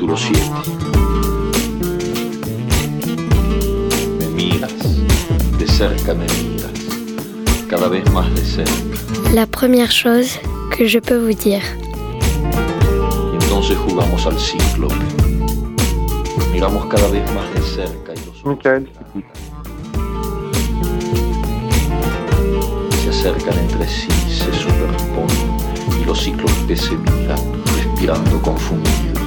Capítulo 0.00 0.16
7. 0.16 0.40
Me 4.18 4.28
miras, 4.28 4.72
de 5.58 5.66
cerca 5.66 6.14
me 6.14 6.24
miras, 6.24 6.72
cada 7.68 7.86
vez 7.88 8.10
más 8.10 8.34
de 8.34 8.42
cerca. 8.42 8.72
La 9.34 9.44
première 9.46 9.90
chose 9.90 10.40
que 10.74 10.88
je 10.88 11.00
peux 11.00 11.18
vous 11.18 11.34
dire. 11.34 11.60
Y 13.30 13.44
entonces 13.44 13.76
jugamos 13.76 14.24
al 14.24 14.38
ciclo. 14.40 14.88
Miramos 16.50 16.86
cada 16.86 17.08
vez 17.08 17.30
más 17.34 17.52
de 17.52 17.60
cerca 17.60 18.14
y 18.14 18.24
los 18.24 18.42
Michael, 18.46 18.88
se 23.02 23.10
acercan 23.10 23.58
entre 23.58 23.86
sí, 23.86 24.08
se 24.30 24.50
superponen 24.50 26.00
y 26.00 26.06
los 26.06 26.18
ciclos 26.18 26.52
que 26.66 26.74
se 26.74 26.96
miran, 26.96 27.38
respirando 27.76 28.40
confundidos. 28.40 29.19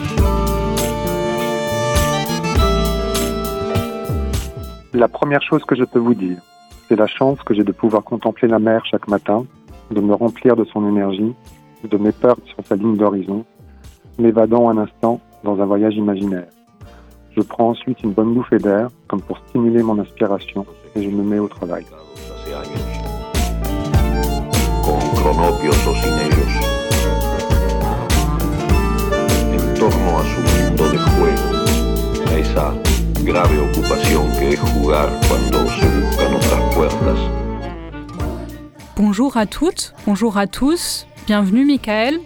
La 4.93 5.07
première 5.07 5.41
chose 5.41 5.63
que 5.65 5.75
je 5.75 5.83
peux 5.83 5.99
vous 5.99 6.13
dire, 6.13 6.37
c'est 6.87 6.95
la 6.95 7.07
chance 7.07 7.41
que 7.43 7.53
j'ai 7.53 7.63
de 7.63 7.71
pouvoir 7.71 8.03
contempler 8.03 8.47
la 8.47 8.59
mer 8.59 8.85
chaque 8.85 9.07
matin, 9.07 9.45
de 9.91 9.99
me 9.99 10.13
remplir 10.13 10.55
de 10.55 10.65
son 10.65 10.87
énergie, 10.87 11.33
de 11.83 11.97
mes 11.97 12.11
peurs 12.11 12.37
sur 12.45 12.65
sa 12.65 12.75
ligne 12.75 12.95
d'horizon, 12.95 13.43
m'évadant 14.19 14.69
un 14.69 14.77
instant 14.77 15.19
dans 15.43 15.59
un 15.59 15.65
voyage 15.65 15.95
imaginaire. 15.95 16.47
Je 17.35 17.41
prends 17.41 17.69
ensuite 17.69 18.03
une 18.03 18.11
bonne 18.11 18.33
bouffée 18.33 18.59
d'air, 18.59 18.89
comme 19.07 19.21
pour 19.21 19.39
stimuler 19.49 19.81
mon 19.81 19.97
inspiration, 19.99 20.65
et 20.95 21.01
je 21.01 21.09
me 21.09 21.23
mets 21.23 21.39
au 21.39 21.47
travail. 21.47 21.85
Bonjour 38.97 39.37
à 39.37 39.45
toutes, 39.45 39.93
bonjour 40.05 40.37
à 40.37 40.45
tous, 40.45 41.07
bienvenue 41.25 41.63
Michael. 41.63 42.19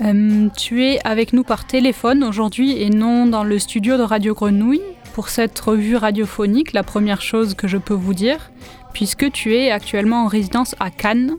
Euh, 0.00 0.48
tu 0.56 0.84
es 0.84 1.00
avec 1.04 1.32
nous 1.32 1.42
par 1.42 1.66
téléphone 1.66 2.22
aujourd'hui 2.22 2.80
et 2.80 2.90
non 2.90 3.26
dans 3.26 3.42
le 3.42 3.58
studio 3.58 3.96
de 3.96 4.02
Radio 4.02 4.34
Grenouille 4.34 4.82
pour 5.14 5.30
cette 5.30 5.58
revue 5.58 5.96
radiophonique, 5.96 6.74
la 6.74 6.84
première 6.84 7.20
chose 7.20 7.54
que 7.54 7.66
je 7.66 7.76
peux 7.76 7.94
vous 7.94 8.14
dire, 8.14 8.52
puisque 8.92 9.32
tu 9.32 9.56
es 9.56 9.72
actuellement 9.72 10.22
en 10.24 10.28
résidence 10.28 10.76
à 10.78 10.90
Cannes 10.90 11.38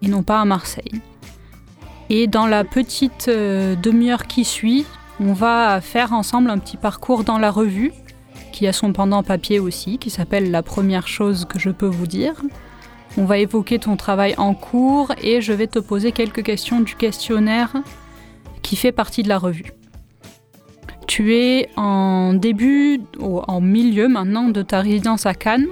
et 0.00 0.08
non 0.08 0.22
pas 0.22 0.40
à 0.40 0.46
Marseille. 0.46 1.02
Et 2.08 2.28
dans 2.28 2.46
la 2.46 2.64
petite 2.64 3.28
euh, 3.28 3.76
demi-heure 3.76 4.26
qui 4.26 4.46
suit, 4.46 4.86
on 5.20 5.32
va 5.32 5.80
faire 5.80 6.12
ensemble 6.12 6.50
un 6.50 6.58
petit 6.58 6.76
parcours 6.76 7.24
dans 7.24 7.38
la 7.38 7.50
revue, 7.50 7.92
qui 8.52 8.66
a 8.66 8.72
son 8.72 8.92
pendant 8.92 9.22
papier 9.22 9.58
aussi, 9.58 9.98
qui 9.98 10.10
s'appelle 10.10 10.50
La 10.50 10.62
première 10.62 11.08
chose 11.08 11.44
que 11.44 11.58
je 11.58 11.70
peux 11.70 11.86
vous 11.86 12.06
dire. 12.06 12.34
On 13.16 13.24
va 13.24 13.38
évoquer 13.38 13.78
ton 13.78 13.96
travail 13.96 14.34
en 14.38 14.54
cours 14.54 15.12
et 15.22 15.40
je 15.40 15.52
vais 15.52 15.68
te 15.68 15.78
poser 15.78 16.12
quelques 16.12 16.42
questions 16.42 16.80
du 16.80 16.96
questionnaire 16.96 17.72
qui 18.62 18.76
fait 18.76 18.92
partie 18.92 19.22
de 19.22 19.28
la 19.28 19.38
revue. 19.38 19.72
Tu 21.06 21.34
es 21.34 21.68
en 21.76 22.34
début, 22.34 23.00
ou 23.20 23.40
en 23.46 23.60
milieu 23.60 24.08
maintenant 24.08 24.48
de 24.48 24.62
ta 24.62 24.80
résidence 24.80 25.26
à 25.26 25.34
Cannes, 25.34 25.68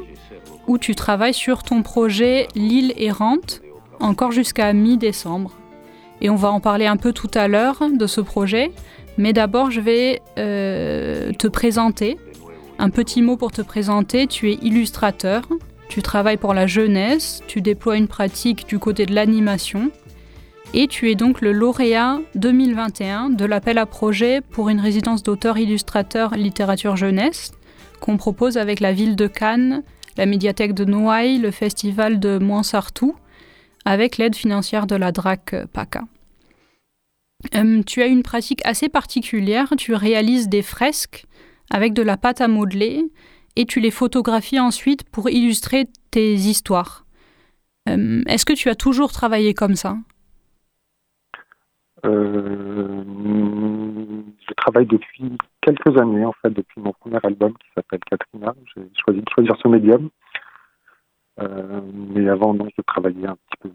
où 0.68 0.78
tu 0.78 0.94
travailles 0.94 1.34
sur 1.34 1.62
ton 1.62 1.82
projet 1.82 2.46
L'île 2.54 2.92
errante, 2.96 3.60
encore 3.98 4.30
jusqu'à 4.30 4.72
mi-décembre. 4.72 5.52
Et 6.20 6.30
on 6.30 6.36
va 6.36 6.52
en 6.52 6.60
parler 6.60 6.86
un 6.86 6.96
peu 6.96 7.12
tout 7.12 7.30
à 7.34 7.48
l'heure 7.48 7.82
de 7.92 8.06
ce 8.06 8.20
projet, 8.20 8.72
mais 9.18 9.32
d'abord 9.32 9.70
je 9.70 9.80
vais 9.80 10.20
euh, 10.38 11.32
te 11.32 11.46
présenter. 11.46 12.18
Un 12.78 12.90
petit 12.90 13.22
mot 13.22 13.36
pour 13.36 13.52
te 13.52 13.62
présenter, 13.62 14.26
tu 14.26 14.50
es 14.50 14.54
illustrateur, 14.54 15.42
tu 15.88 16.02
travailles 16.02 16.36
pour 16.36 16.54
la 16.54 16.66
jeunesse, 16.66 17.42
tu 17.46 17.60
déploies 17.60 17.96
une 17.96 18.08
pratique 18.08 18.66
du 18.66 18.78
côté 18.78 19.06
de 19.06 19.14
l'animation 19.14 19.90
et 20.74 20.88
tu 20.88 21.10
es 21.10 21.14
donc 21.14 21.40
le 21.42 21.52
lauréat 21.52 22.20
2021 22.34 23.30
de 23.30 23.44
l'appel 23.44 23.78
à 23.78 23.86
projet 23.86 24.40
pour 24.40 24.70
une 24.70 24.80
résidence 24.80 25.22
d'auteur-illustrateur 25.22 26.34
littérature 26.34 26.96
jeunesse 26.96 27.52
qu'on 28.00 28.16
propose 28.16 28.56
avec 28.56 28.80
la 28.80 28.92
ville 28.92 29.16
de 29.16 29.26
Cannes, 29.26 29.82
la 30.16 30.26
médiathèque 30.26 30.74
de 30.74 30.84
Noailles, 30.84 31.38
le 31.38 31.50
festival 31.50 32.18
de 32.18 32.38
Moinsartou, 32.38 33.14
avec 33.84 34.16
l'aide 34.16 34.34
financière 34.34 34.86
de 34.86 34.96
la 34.96 35.12
DRAC 35.12 35.54
PACA. 35.72 36.02
Euh, 37.54 37.82
tu 37.82 38.02
as 38.02 38.06
une 38.06 38.22
pratique 38.22 38.60
assez 38.64 38.88
particulière, 38.88 39.72
tu 39.76 39.94
réalises 39.94 40.48
des 40.48 40.62
fresques 40.62 41.26
avec 41.70 41.92
de 41.92 42.02
la 42.02 42.16
pâte 42.16 42.40
à 42.40 42.48
modeler 42.48 43.04
et 43.56 43.66
tu 43.66 43.80
les 43.80 43.90
photographies 43.90 44.60
ensuite 44.60 45.08
pour 45.10 45.28
illustrer 45.28 45.86
tes 46.10 46.34
histoires. 46.34 47.04
Euh, 47.88 48.22
Est-ce 48.26 48.46
que 48.46 48.52
tu 48.52 48.68
as 48.68 48.74
toujours 48.74 49.12
travaillé 49.12 49.54
comme 49.54 49.74
ça? 49.74 49.96
Euh, 52.04 53.04
je 54.48 54.54
travaille 54.54 54.86
depuis 54.86 55.36
quelques 55.60 55.96
années, 56.00 56.24
en 56.24 56.32
fait, 56.42 56.50
depuis 56.50 56.80
mon 56.80 56.92
premier 56.92 57.18
album 57.22 57.52
qui 57.54 57.68
s'appelle 57.74 58.00
Katrina. 58.10 58.54
J'ai 58.74 58.82
choisi 59.04 59.20
de 59.20 59.28
choisir 59.32 59.56
ce 59.62 59.68
médium. 59.68 60.10
Euh, 61.40 61.80
mais 62.14 62.28
avant, 62.28 62.54
non, 62.54 62.68
je 62.76 62.82
travaillais 62.82 63.26
un 63.26 63.36
petit 63.36 63.56
peu. 63.60 63.70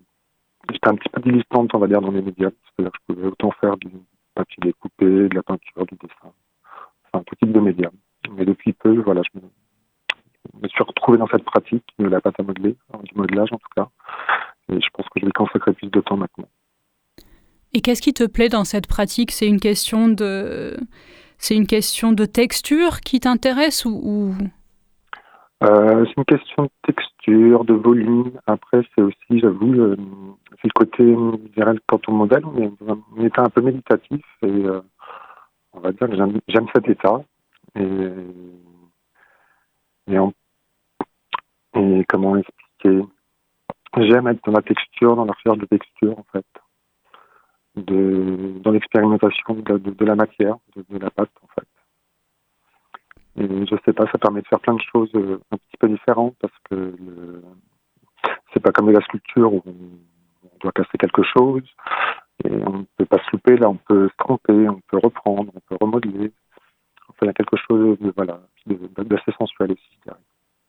J'étais 0.71 0.89
un 0.89 0.95
petit 0.95 1.09
peu 1.09 1.21
dilistante, 1.21 1.73
on 1.73 1.79
va 1.79 1.87
dire, 1.87 2.01
dans 2.01 2.11
les 2.11 2.21
médiums. 2.21 2.51
C'est-à-dire 2.75 2.91
que 2.91 2.97
je 3.01 3.13
pouvais 3.13 3.27
autant 3.27 3.51
faire 3.61 3.77
du 3.77 3.89
papier 4.35 4.57
découpé, 4.61 5.05
de 5.05 5.35
la 5.35 5.43
peinture, 5.43 5.85
du 5.85 5.95
dessin. 5.95 6.33
Enfin, 7.11 7.23
tout 7.25 7.35
type 7.35 7.51
de 7.51 7.59
médium. 7.59 7.91
Mais 8.35 8.45
depuis 8.45 8.73
peu, 8.73 8.99
voilà, 9.01 9.21
je 9.23 9.39
me, 9.39 9.45
je 10.53 10.59
me 10.61 10.67
suis 10.67 10.83
retrouvé 10.83 11.17
dans 11.17 11.27
cette 11.27 11.45
pratique 11.45 11.85
de 11.99 12.07
la 12.07 12.21
pâte 12.21 12.39
à 12.39 12.43
modeler, 12.43 12.75
hein, 12.93 12.99
du 13.03 13.15
modelage 13.15 13.51
en 13.51 13.57
tout 13.57 13.69
cas. 13.75 13.87
Et 14.69 14.81
je 14.81 14.89
pense 14.93 15.07
que 15.09 15.19
je 15.19 15.25
vais 15.25 15.31
consacrer 15.31 15.73
plus 15.73 15.89
de 15.89 16.01
temps 16.01 16.17
maintenant. 16.17 16.47
Et 17.73 17.81
qu'est-ce 17.81 18.01
qui 18.01 18.13
te 18.13 18.25
plaît 18.25 18.49
dans 18.49 18.63
cette 18.63 18.87
pratique? 18.87 19.31
C'est 19.31 19.47
une 19.47 19.59
question 19.59 20.09
de, 20.09 20.77
c'est 21.37 21.55
une 21.55 21.67
question 21.67 22.11
de 22.11 22.25
texture 22.25 23.01
qui 23.01 23.19
t'intéresse 23.19 23.85
ou. 23.85 24.33
Euh, 25.63 26.05
c'est 26.05 26.13
une 26.17 26.25
question 26.25 26.63
de 26.63 26.93
texture, 26.93 27.65
de 27.65 27.73
volume. 27.73 28.31
Après, 28.45 28.81
c'est 28.95 29.01
aussi, 29.01 29.39
j'avoue, 29.39 29.73
euh, 29.73 29.95
côté, 30.77 31.03
je 31.03 31.37
dirais, 31.55 31.73
on 32.07 32.11
modèle, 32.11 32.45
on 32.45 32.57
est 32.61 32.71
un 32.87 33.23
état 33.25 33.41
un 33.43 33.49
peu 33.49 33.61
méditatif 33.61 34.23
et 34.43 34.45
euh, 34.45 34.81
on 35.73 35.79
va 35.79 35.91
dire 35.91 36.07
que 36.07 36.15
j'aime, 36.15 36.67
cet 36.73 36.87
état. 36.87 37.19
Et, 37.75 37.81
on- 40.19 40.33
comment 42.07 42.37
expliquer? 42.37 43.05
J'aime 43.97 44.27
être 44.27 44.43
dans 44.45 44.51
la 44.51 44.61
texture, 44.61 45.15
dans 45.15 45.25
la 45.25 45.33
recherche 45.33 45.57
de 45.57 45.65
texture, 45.65 46.17
en 46.19 46.25
fait, 46.31 46.45
de, 47.75 48.59
dans 48.59 48.71
l'expérimentation 48.71 49.55
de, 49.55 50.05
la- 50.05 50.15
matière, 50.15 50.57
de, 50.75 50.97
la 50.99 51.09
pâte, 51.09 51.31
en 51.41 51.47
fait. 51.55 51.67
Et 53.41 53.65
je 53.65 53.75
sais 53.85 53.93
pas, 53.93 54.05
ça 54.11 54.17
permet 54.19 54.41
de 54.41 54.47
faire 54.47 54.59
plein 54.59 54.75
de 54.75 54.81
choses 54.91 55.09
euh, 55.15 55.39
un 55.51 55.57
petit 55.57 55.77
peu 55.79 55.89
différentes 55.89 56.35
parce 56.39 56.57
que 56.69 56.75
le... 56.75 57.43
c'est 58.53 58.59
pas 58.59 58.71
comme 58.71 58.87
de 58.87 58.91
la 58.91 59.01
sculpture 59.01 59.53
où 59.53 59.63
on 60.57 60.63
doit 60.63 60.71
casser 60.71 60.97
quelque 60.99 61.23
chose 61.23 61.63
et 62.43 62.51
on 62.51 62.79
ne 62.79 62.83
peut 62.97 63.05
pas 63.05 63.17
se 63.17 63.31
louper. 63.31 63.57
Là, 63.57 63.69
on 63.69 63.75
peut 63.77 64.09
se 64.09 64.15
tromper, 64.17 64.69
on 64.69 64.81
peut 64.87 64.99
reprendre, 65.03 65.51
on 65.55 65.59
peut 65.67 65.77
remodeler. 65.79 66.31
Enfin, 67.09 67.19
il 67.23 67.25
y 67.27 67.29
a 67.29 67.33
quelque 67.33 67.57
chose 67.67 67.97
de 67.99 68.13
voilà 68.15 68.39
d'assez 68.57 69.31
sensuel 69.37 69.71
aussi. 69.71 69.99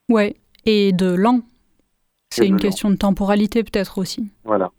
Ouais, 0.08 0.36
et 0.64 0.92
de 0.92 1.14
lent. 1.14 1.40
C'est 2.30 2.46
une 2.46 2.54
lent. 2.54 2.60
question 2.60 2.90
de 2.90 2.96
temporalité 2.96 3.62
peut-être 3.64 3.98
aussi. 3.98 4.30
Voilà. 4.44 4.70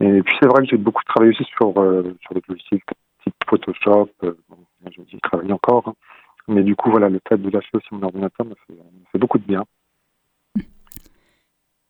Et 0.00 0.22
puis 0.22 0.34
c'est 0.40 0.48
vrai 0.48 0.62
que 0.62 0.70
j'ai 0.70 0.76
beaucoup 0.76 1.02
travaillé 1.04 1.32
aussi 1.32 1.44
sur 1.56 1.76
euh, 1.80 2.16
sur 2.22 2.34
des 2.34 2.42
logiciels 2.48 2.80
type 3.24 3.34
Photoshop. 3.48 4.10
euh, 4.24 4.34
bon, 4.48 4.58
travaille 5.22 5.52
encore, 5.52 5.88
hein. 5.88 5.94
mais 6.46 6.62
du 6.62 6.76
coup 6.76 6.90
voilà 6.90 7.08
le 7.08 7.20
fait 7.28 7.36
de 7.36 7.50
lâcher 7.50 7.68
aussi 7.74 7.88
mon 7.90 8.04
ordinateur 8.04 8.46
me 8.46 8.54
fait, 8.66 8.74
me 8.74 9.04
fait 9.12 9.18
beaucoup 9.18 9.38
de 9.38 9.44
bien. 9.44 9.64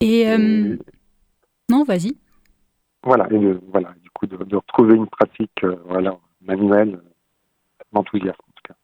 Et 0.01 0.29
euh, 0.29 0.77
Et- 0.77 0.79
non, 1.71 1.85
vas-y. 1.85 2.17
Voilà, 3.09 3.27
et 3.31 3.39
de, 3.39 3.59
voilà, 3.73 3.95
du 4.03 4.11
coup, 4.11 4.27
de, 4.27 4.37
de 4.37 4.57
retrouver 4.57 4.95
une 4.95 5.07
pratique 5.07 5.65
euh, 5.65 5.77
voilà, 5.87 6.19
manuelle 6.43 6.97
euh, 6.97 7.85
m'enthousiasme 7.91 8.37
en 8.39 8.53
tout 8.55 8.63
cas. 8.65 8.75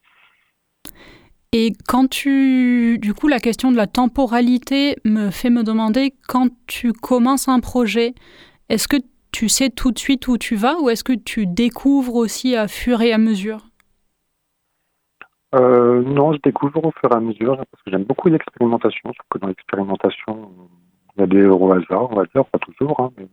Et 1.53 1.73
quand 1.87 2.09
tu, 2.09 2.99
du 2.99 3.13
coup, 3.13 3.29
la 3.29 3.39
question 3.39 3.71
de 3.71 3.77
la 3.77 3.87
temporalité 3.87 4.97
me 5.05 5.29
fait 5.29 5.51
me 5.51 5.63
demander 5.63 6.15
quand 6.27 6.49
tu 6.67 6.95
commences 6.95 7.49
un 7.49 7.61
projet, 7.61 8.15
est-ce 8.71 8.89
que 8.89 8.97
tu 9.31 9.51
sais 9.51 9.69
tout 9.69 9.93
de 9.93 9.99
suite 9.99 10.27
où 10.27 10.39
tu 10.39 10.57
vas 10.57 10.81
ou 10.81 10.89
est-ce 10.89 11.05
que 11.05 11.13
tu 11.13 11.47
découvres 11.47 12.15
aussi 12.15 12.57
à 12.57 12.67
fur 12.67 13.03
et 13.03 13.13
à 13.13 13.19
mesure? 13.19 13.59
Euh, 15.55 16.03
non, 16.03 16.33
je 16.33 16.39
découvre 16.43 16.83
au 16.83 16.93
fur 16.93 17.13
et 17.13 17.15
à 17.15 17.21
mesure 17.21 17.59
parce 17.59 17.83
que 17.83 17.91
j'aime 17.91 18.05
beaucoup 18.05 18.31
l'expérimentation. 18.31 19.13
Je 19.13 19.19
trouve 19.19 19.29
que 19.33 19.39
dans 19.39 19.49
l'expérimentation, 19.49 20.51
il 21.15 21.21
y 21.21 21.25
a 21.25 21.27
des 21.27 21.43
euros 21.43 21.69
au 21.69 21.73
hasard, 21.73 22.11
on 22.11 22.17
va 22.17 22.25
dire, 22.25 22.47
pas 22.47 22.59
toujours, 22.59 22.99
hein, 23.01 23.13
mais, 23.19 23.29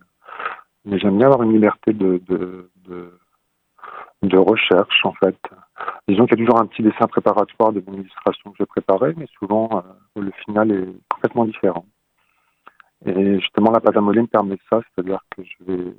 mais 0.86 1.00
j'aime 1.00 1.18
bien 1.18 1.28
avoir 1.28 1.44
une 1.44 1.54
liberté 1.54 1.94
de, 1.94 2.30
recherche 4.33 5.06
en 5.06 5.13
fait. 5.13 5.38
Disons 6.07 6.25
qu'il 6.25 6.39
y 6.39 6.42
a 6.42 6.45
toujours 6.45 6.62
un 6.62 6.66
petit 6.66 6.83
dessin 6.83 7.07
préparatoire 7.07 7.72
de 7.72 7.83
mon 7.86 7.94
illustration 7.94 8.51
que 8.51 8.57
j'ai 8.60 8.66
préparé, 8.66 9.13
mais 9.18 9.28
souvent 9.39 9.83
le 10.16 10.31
final 10.45 10.72
est 10.72 10.88
complètement 11.10 11.45
différent. 11.45 11.86
Et 13.06 13.39
justement, 13.39 13.72
la 13.72 13.80
pâte 13.80 13.98
à 13.98 14.01
modeler 14.01 14.22
me 14.22 14.28
permet 14.28 14.57
ça, 14.69 14.81
c'est-à-dire 14.81 15.19
que 15.36 15.44
je 15.44 15.66
vais 15.66 15.94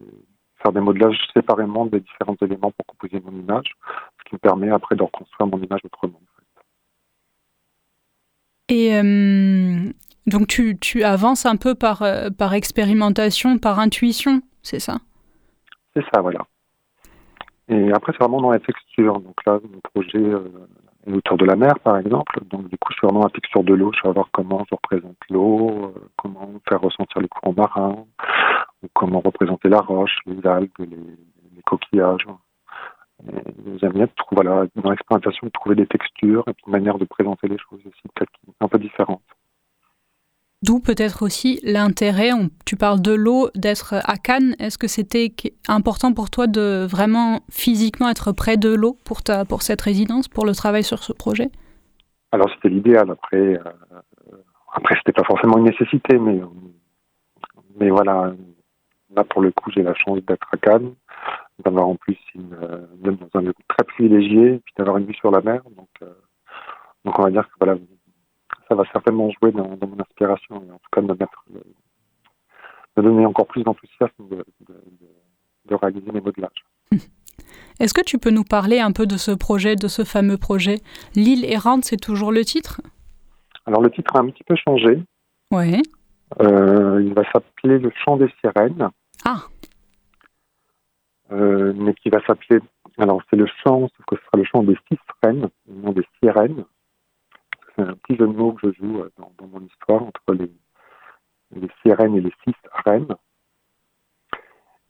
faire 0.62 0.72
des 0.72 0.80
modelages 0.80 1.18
séparément 1.34 1.86
des 1.86 2.00
différents 2.00 2.36
éléments 2.40 2.70
pour 2.70 2.86
composer 2.86 3.20
mon 3.24 3.36
image, 3.38 3.72
ce 4.18 4.28
qui 4.28 4.34
me 4.34 4.38
permet 4.38 4.70
après 4.70 4.94
de 4.94 5.02
reconstruire 5.02 5.48
mon 5.48 5.60
image 5.60 5.80
autrement. 5.84 6.20
Et 8.68 8.94
euh, 8.94 9.92
donc 10.26 10.46
tu, 10.46 11.02
avances 11.02 11.44
un 11.46 11.56
peu 11.56 11.74
par, 11.74 12.02
euh, 12.02 12.30
par 12.30 12.54
expérimentation, 12.54 13.58
par 13.58 13.80
intuition, 13.80 14.40
c'est 14.62 14.80
ça 14.80 14.98
C'est 15.94 16.04
ça, 16.12 16.20
voilà. 16.20 16.40
Et 17.68 17.92
après, 17.92 18.12
c'est 18.12 18.18
vraiment 18.18 18.40
dans 18.40 18.50
la 18.50 18.58
texture. 18.58 19.20
Donc 19.20 19.34
là, 19.46 19.58
mon 19.62 19.80
projet 19.80 20.18
euh, 20.18 20.68
est 21.06 21.12
autour 21.12 21.36
de 21.36 21.44
la 21.44 21.56
mer, 21.56 21.78
par 21.80 21.96
exemple. 21.98 22.40
Donc 22.50 22.68
du 22.68 22.76
coup, 22.78 22.92
suis 22.92 23.06
vraiment 23.06 23.24
la 23.24 23.30
texture 23.30 23.64
de 23.64 23.74
l'eau. 23.74 23.92
Je 23.92 24.06
vais 24.06 24.12
voir 24.12 24.28
comment 24.32 24.64
je 24.68 24.74
représente 24.74 25.16
l'eau, 25.30 25.94
comment 26.16 26.50
faire 26.68 26.80
ressentir 26.80 27.20
les 27.20 27.28
courants 27.28 27.54
marins, 27.56 28.04
comment 28.94 29.20
représenter 29.20 29.68
la 29.68 29.80
roche, 29.80 30.16
les 30.26 30.46
algues, 30.46 30.70
les, 30.78 31.62
coquillages. 31.64 32.26
J'aime 33.80 33.92
bien 33.92 34.08
voilà, 34.32 34.66
dans 34.74 34.90
l'expérimentation 34.90 35.48
trouver 35.50 35.76
des 35.76 35.86
textures 35.86 36.42
et 36.48 36.54
une 36.66 36.72
manière 36.72 36.98
de 36.98 37.04
présenter 37.04 37.46
les 37.46 37.56
choses 37.58 37.78
aussi 37.86 38.02
peut-être 38.14 38.32
un 38.60 38.66
peu 38.66 38.78
différente. 38.80 39.21
D'où 40.62 40.78
peut-être 40.78 41.22
aussi 41.22 41.60
l'intérêt, 41.62 42.30
tu 42.64 42.76
parles 42.76 43.00
de 43.00 43.12
l'eau, 43.12 43.48
d'être 43.54 43.94
à 44.04 44.16
Cannes. 44.16 44.54
Est-ce 44.58 44.78
que 44.78 44.86
c'était 44.86 45.32
important 45.68 46.12
pour 46.12 46.30
toi 46.30 46.46
de 46.46 46.86
vraiment 46.88 47.40
physiquement 47.50 48.08
être 48.08 48.32
près 48.32 48.56
de 48.56 48.72
l'eau 48.72 48.96
pour, 49.04 49.22
ta, 49.22 49.44
pour 49.44 49.62
cette 49.62 49.80
résidence, 49.80 50.28
pour 50.28 50.46
le 50.46 50.54
travail 50.54 50.84
sur 50.84 51.02
ce 51.02 51.12
projet? 51.12 51.50
Alors 52.30 52.48
c'était 52.54 52.68
l'idéal. 52.68 53.10
Après, 53.10 53.36
euh, 53.36 53.58
après 54.72 54.94
c'était 54.98 55.12
pas 55.12 55.24
forcément 55.24 55.58
une 55.58 55.64
nécessité, 55.64 56.18
mais, 56.18 56.40
mais 57.78 57.90
voilà, 57.90 58.32
Là, 59.14 59.24
pour 59.24 59.42
le 59.42 59.50
coup, 59.50 59.70
j'ai 59.70 59.82
la 59.82 59.94
chance 59.94 60.20
d'être 60.24 60.46
à 60.52 60.56
Cannes, 60.56 60.94
d'avoir 61.64 61.86
en 61.86 61.96
plus 61.96 62.16
une, 62.34 62.54
euh, 62.54 62.86
un 63.34 63.40
lieu 63.42 63.52
très 63.68 63.84
privilégié, 63.84 64.60
puis 64.64 64.74
d'avoir 64.78 64.96
une 64.96 65.06
vue 65.06 65.14
sur 65.14 65.30
la 65.30 65.42
mer. 65.42 65.62
Donc, 65.76 65.88
euh, 66.02 66.14
donc 67.04 67.18
on 67.18 67.22
va 67.22 67.30
dire 67.30 67.46
que 67.46 67.52
voilà, 67.60 67.78
ça 68.72 68.76
va 68.76 68.84
certainement 68.90 69.30
jouer 69.30 69.52
dans, 69.52 69.68
mon 69.68 70.00
inspiration, 70.00 70.56
et 70.66 70.70
en 70.70 70.78
tout 70.78 70.88
cas 70.90 71.02
me 71.02 71.08
mettre, 71.08 71.44
donner 72.96 73.26
encore 73.26 73.46
plus 73.46 73.62
d'enthousiasme 73.62 74.28
de, 74.30 74.44
de, 75.68 75.74
réaliser 75.74 76.10
mes 76.10 76.22
modelages. 76.22 76.64
Est-ce 77.80 77.92
que 77.92 78.02
tu 78.02 78.18
peux 78.18 78.30
nous 78.30 78.44
parler 78.44 78.80
un 78.80 78.92
peu 78.92 79.06
de 79.06 79.18
ce 79.18 79.30
projet, 79.30 79.76
de 79.76 79.88
ce 79.88 80.04
fameux 80.04 80.38
projet? 80.38 80.80
L'île 81.14 81.44
errante, 81.44 81.84
c'est 81.84 81.98
toujours 81.98 82.32
le 82.32 82.44
titre? 82.44 82.80
Alors 83.66 83.82
le 83.82 83.90
titre 83.90 84.16
a 84.16 84.20
un 84.20 84.30
petit 84.30 84.44
peu 84.44 84.56
changé. 84.56 85.02
Oui. 85.50 85.82
Euh, 86.40 87.02
il 87.04 87.12
va 87.12 87.24
s'appeler 87.30 87.78
Le 87.78 87.90
chant 88.04 88.16
des 88.16 88.30
sirènes. 88.40 88.88
Ah. 89.26 89.42
Euh, 91.30 91.74
mais 91.76 91.92
qui 91.94 92.08
va 92.08 92.24
s'appeler. 92.26 92.60
Alors, 92.98 93.22
c'est 93.28 93.36
le 93.36 93.46
chant, 93.46 93.80
sauf 93.80 94.06
que 94.06 94.16
ce 94.16 94.22
sera 94.22 94.38
le 94.38 94.44
chant 94.44 94.62
des 94.62 94.76
six 94.88 94.98
reines, 95.22 95.48
non 95.68 95.92
des 95.92 96.04
sirènes. 96.22 96.64
C'est 97.82 97.90
un 97.90 97.94
petit 97.94 98.16
jeu 98.16 98.26
de 98.26 98.32
mots 98.32 98.52
que 98.52 98.70
je 98.70 98.78
joue 98.78 99.00
euh, 99.00 99.10
dans, 99.18 99.46
mon 99.46 99.60
histoire 99.66 100.02
entre 100.02 100.34
les, 100.34 100.50
sirènes 101.82 102.16
et 102.16 102.20
les 102.20 102.32
six 102.44 102.54
reines. 102.84 103.14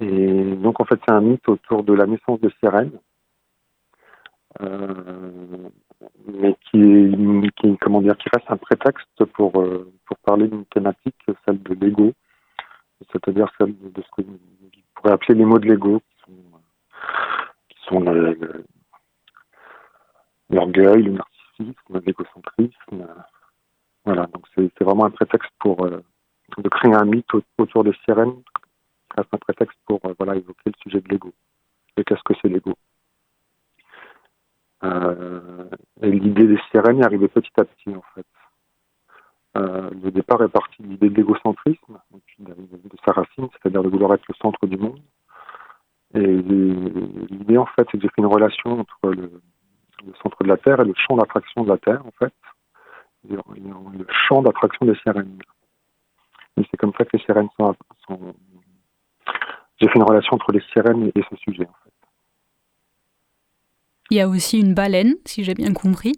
Et 0.01 0.57
donc, 0.57 0.81
en 0.81 0.85
fait, 0.85 1.01
c'est 1.07 1.15
un 1.15 1.21
mythe 1.21 1.49
autour 1.49 1.85
de 1.85 1.95
la 1.95 2.07
naissance 2.07 2.41
de 2.41 2.51
sirènes. 2.61 2.99
Euh, 4.61 5.71
mais 6.27 6.55
qui, 6.71 7.17
comment 7.81 8.03
dire, 8.03 8.17
qui 8.19 8.29
reste 8.35 8.51
un 8.51 8.59
prétexte 8.59 9.25
pour, 9.33 9.53
pour 9.53 10.17
parler 10.25 10.49
d'une 10.49 10.67
thématique, 10.67 11.17
celle 11.47 11.63
de 11.63 11.75
l'ego, 11.75 12.13
c'est-à-dire 13.11 13.51
celle 13.57 13.75
de 13.79 14.03
ce 14.03 14.23
vous 14.23 14.39
pourrait 14.95 15.13
appeler 15.13 15.39
les 15.39 15.45
mots 15.47 15.59
de 15.59 15.69
l'ego, 15.69 16.03
qui 16.27 17.77
sont, 17.87 18.01
l'orgueil, 20.51 21.03
le 21.05 21.13
narcissisme, 21.63 22.01
l'égocentrisme. 22.05 23.07
Voilà, 24.05 24.27
donc 24.27 24.47
c'est 24.55 24.85
vraiment 24.85 25.05
un 25.05 25.11
prétexte 25.11 25.51
pour 25.59 25.85
euh, 25.85 26.03
de 26.59 26.69
créer 26.69 26.95
un 26.95 27.05
mythe 27.05 27.33
autour 27.59 27.85
des 27.85 27.95
sirènes, 28.05 28.43
un 29.17 29.39
prétexte 29.39 29.79
pour 29.87 30.01
euh, 30.05 30.15
voilà 30.19 30.37
évoquer 30.37 30.67
le 30.67 30.73
sujet 30.83 31.01
de 31.01 31.09
l'ego. 31.09 31.33
Et 31.97 32.05
qu'est-ce 32.05 32.23
que 32.25 32.35
c'est 32.41 32.49
l'ego? 32.49 32.75
Euh, 34.85 35.69
Et 36.03 36.11
l'idée 36.11 36.47
des 36.47 36.59
sirènes 36.71 37.01
est 37.01 37.05
arrivée 37.05 37.29
petit 37.29 37.53
à 37.59 37.65
petit 37.65 37.95
en 37.95 38.03
fait. 38.15 38.27
Euh, 39.57 39.91
le 40.03 40.11
départ 40.11 40.43
est 40.43 40.49
parti 40.49 40.83
de 40.83 40.89
l'idée 40.89 41.11
de 41.11 41.15
l'égocentrisme, 41.15 42.01
de, 42.39 42.55
sa 43.05 43.13
racine, 43.13 43.49
c'est-à-dire 43.53 43.83
de 43.83 43.89
vouloir 43.89 44.15
être 44.15 44.25
le 44.27 44.35
centre 44.41 44.67
du 44.67 44.79
monde. 44.79 45.01
Et 46.15 46.21
l'idée, 46.27 47.59
en 47.59 47.67
fait, 47.67 47.87
c'est 47.91 47.99
que 47.99 48.03
j'ai 48.03 48.11
une 48.19 48.27
relation 48.27 48.81
entre 48.81 49.11
le, 49.11 49.43
centre 50.23 50.43
de 50.43 50.49
la 50.49 50.57
Terre 50.57 50.81
et 50.81 50.85
le 50.85 50.95
champ 50.97 51.17
d'attraction 51.17 51.65
de 51.65 51.69
la 51.69 51.79
Terre, 51.79 52.03
en 52.07 52.13
fait. 52.19 52.33
Le 53.29 54.07
champ 54.29 54.43
d'attraction 54.43 54.87
des 54.87 54.97
sirènes. 54.97 55.39
Et 56.57 56.63
c'est 56.71 56.77
comme 56.77 56.93
ça 56.99 57.05
que 57.05 57.17
les 57.17 57.23
sirènes 57.23 57.49
sont. 57.57 57.75
J'ai 59.81 59.89
fait 59.89 59.99
une 59.99 60.03
relation 60.05 60.35
entre 60.35 60.53
les 60.53 60.63
sirènes 60.73 61.11
et 61.15 61.23
ce 61.29 61.37
sujet, 61.37 61.67
en 61.67 61.75
fait. 61.85 61.93
Il 64.11 64.17
y 64.17 64.21
a 64.21 64.29
aussi 64.29 64.61
une 64.61 64.75
baleine, 64.75 65.15
si 65.25 65.43
j'ai 65.43 65.55
bien 65.55 65.73
compris. 65.73 66.13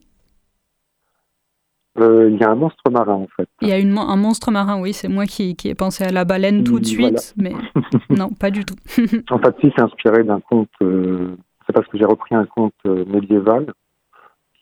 Euh, 1.98 2.28
il 2.28 2.40
y 2.40 2.42
a 2.42 2.50
un 2.50 2.56
monstre 2.56 2.90
marin 2.90 3.14
en 3.14 3.28
fait. 3.36 3.48
Il 3.62 3.68
y 3.68 3.72
a 3.72 3.78
une, 3.78 3.96
un 3.96 4.16
monstre 4.16 4.50
marin, 4.50 4.80
oui, 4.80 4.92
c'est 4.92 5.06
moi 5.06 5.26
qui, 5.26 5.54
qui 5.54 5.68
ai 5.68 5.76
pensé 5.76 6.02
à 6.02 6.10
la 6.10 6.24
baleine 6.24 6.64
tout 6.64 6.80
de 6.80 6.84
suite, 6.84 7.34
mais 7.36 7.52
non, 8.10 8.30
pas 8.30 8.50
du 8.50 8.64
tout. 8.64 8.74
en 9.30 9.38
fait, 9.38 9.56
si, 9.60 9.72
c'est 9.76 9.82
inspiré 9.82 10.24
d'un 10.24 10.40
conte, 10.40 10.68
euh, 10.82 11.36
parce 11.74 11.86
que 11.88 11.98
j'ai 11.98 12.04
repris 12.04 12.34
un 12.34 12.46
conte 12.46 12.74
euh, 12.86 13.04
médiéval 13.04 13.72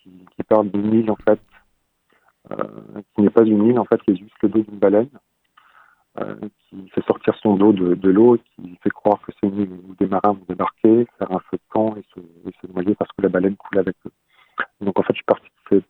qui, 0.03 0.43
parle 0.49 0.70
d'une 0.70 0.93
île 0.93 1.11
en 1.11 1.17
fait, 1.17 1.41
qui 3.14 3.23
n'est 3.23 3.31
pas 3.31 3.44
une 3.44 3.64
île 3.69 3.79
en 3.79 3.85
fait, 3.85 4.03
qui 4.03 4.11
est 4.11 4.17
juste 4.17 4.35
le 4.43 4.49
dos 4.49 4.62
d'une 4.62 4.79
baleine, 4.79 5.09
qui 6.69 6.88
fait 6.91 7.05
sortir 7.06 7.37
son 7.40 7.54
dos 7.54 7.73
de, 7.73 7.95
de 7.95 8.11
l'eau 8.11 8.37
qui 8.57 8.76
fait 8.83 8.90
croire 8.90 9.21
que 9.23 9.31
c'est 9.33 9.47
une 9.47 9.61
île 9.61 9.73
où 9.88 9.95
des 9.95 10.07
marins 10.07 10.33
vont 10.33 10.45
débarquer, 10.49 11.07
faire 11.19 11.31
un 11.31 11.38
feu 11.38 11.57
de 11.57 11.69
camp 11.69 11.95
et 11.97 12.02
se, 12.14 12.73
noyer 12.73 12.97
parce 12.97 13.11
que 13.12 13.23
la 13.23 13.28
baleine 13.28 13.57
coule 13.57 13.78
avec 13.78 13.95
eux. 14.04 14.12
Donc 14.81 14.99
en 14.99 15.02
fait, 15.02 15.12
je 15.12 15.19
suis 15.19 15.25
parti 15.25 15.47
de 15.71 15.83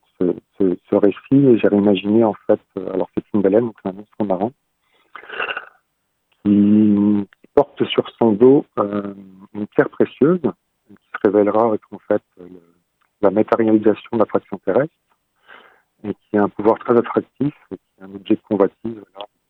ce, 0.59 0.95
récit 0.95 1.47
et 1.47 1.59
j'ai 1.59 1.69
imaginé 1.73 2.23
en 2.23 2.35
fait, 2.47 2.61
euh, 2.77 2.93
alors 2.93 3.09
c'est 3.15 3.25
une 3.33 3.41
baleine, 3.41 3.65
donc 3.65 3.77
c'est 3.83 3.89
un 3.89 3.95
monstre 3.95 4.25
marin, 4.25 4.53
qui 6.45 7.27
porte 7.55 7.85
sur 7.87 8.09
son 8.19 8.33
dos 8.33 8.67
euh, 8.79 9.15
une 9.55 9.67
pierre 9.67 9.89
précieuse 9.89 10.41
révélera 11.25 11.75
être 11.75 11.89
en 11.93 11.99
fait 11.99 12.23
la 13.21 13.31
matérialisation 13.31 14.11
de 14.13 14.19
l'attraction 14.19 14.59
terrestre 14.59 14.95
et 16.05 16.15
qui 16.15 16.37
a 16.37 16.43
un 16.43 16.49
pouvoir 16.49 16.79
très 16.79 16.97
attractif 16.97 17.55
et 17.71 17.77
qui 17.77 18.01
est 18.01 18.05
un 18.05 18.15
objet 18.15 18.35
de 18.35 18.43
convoitise 18.43 19.01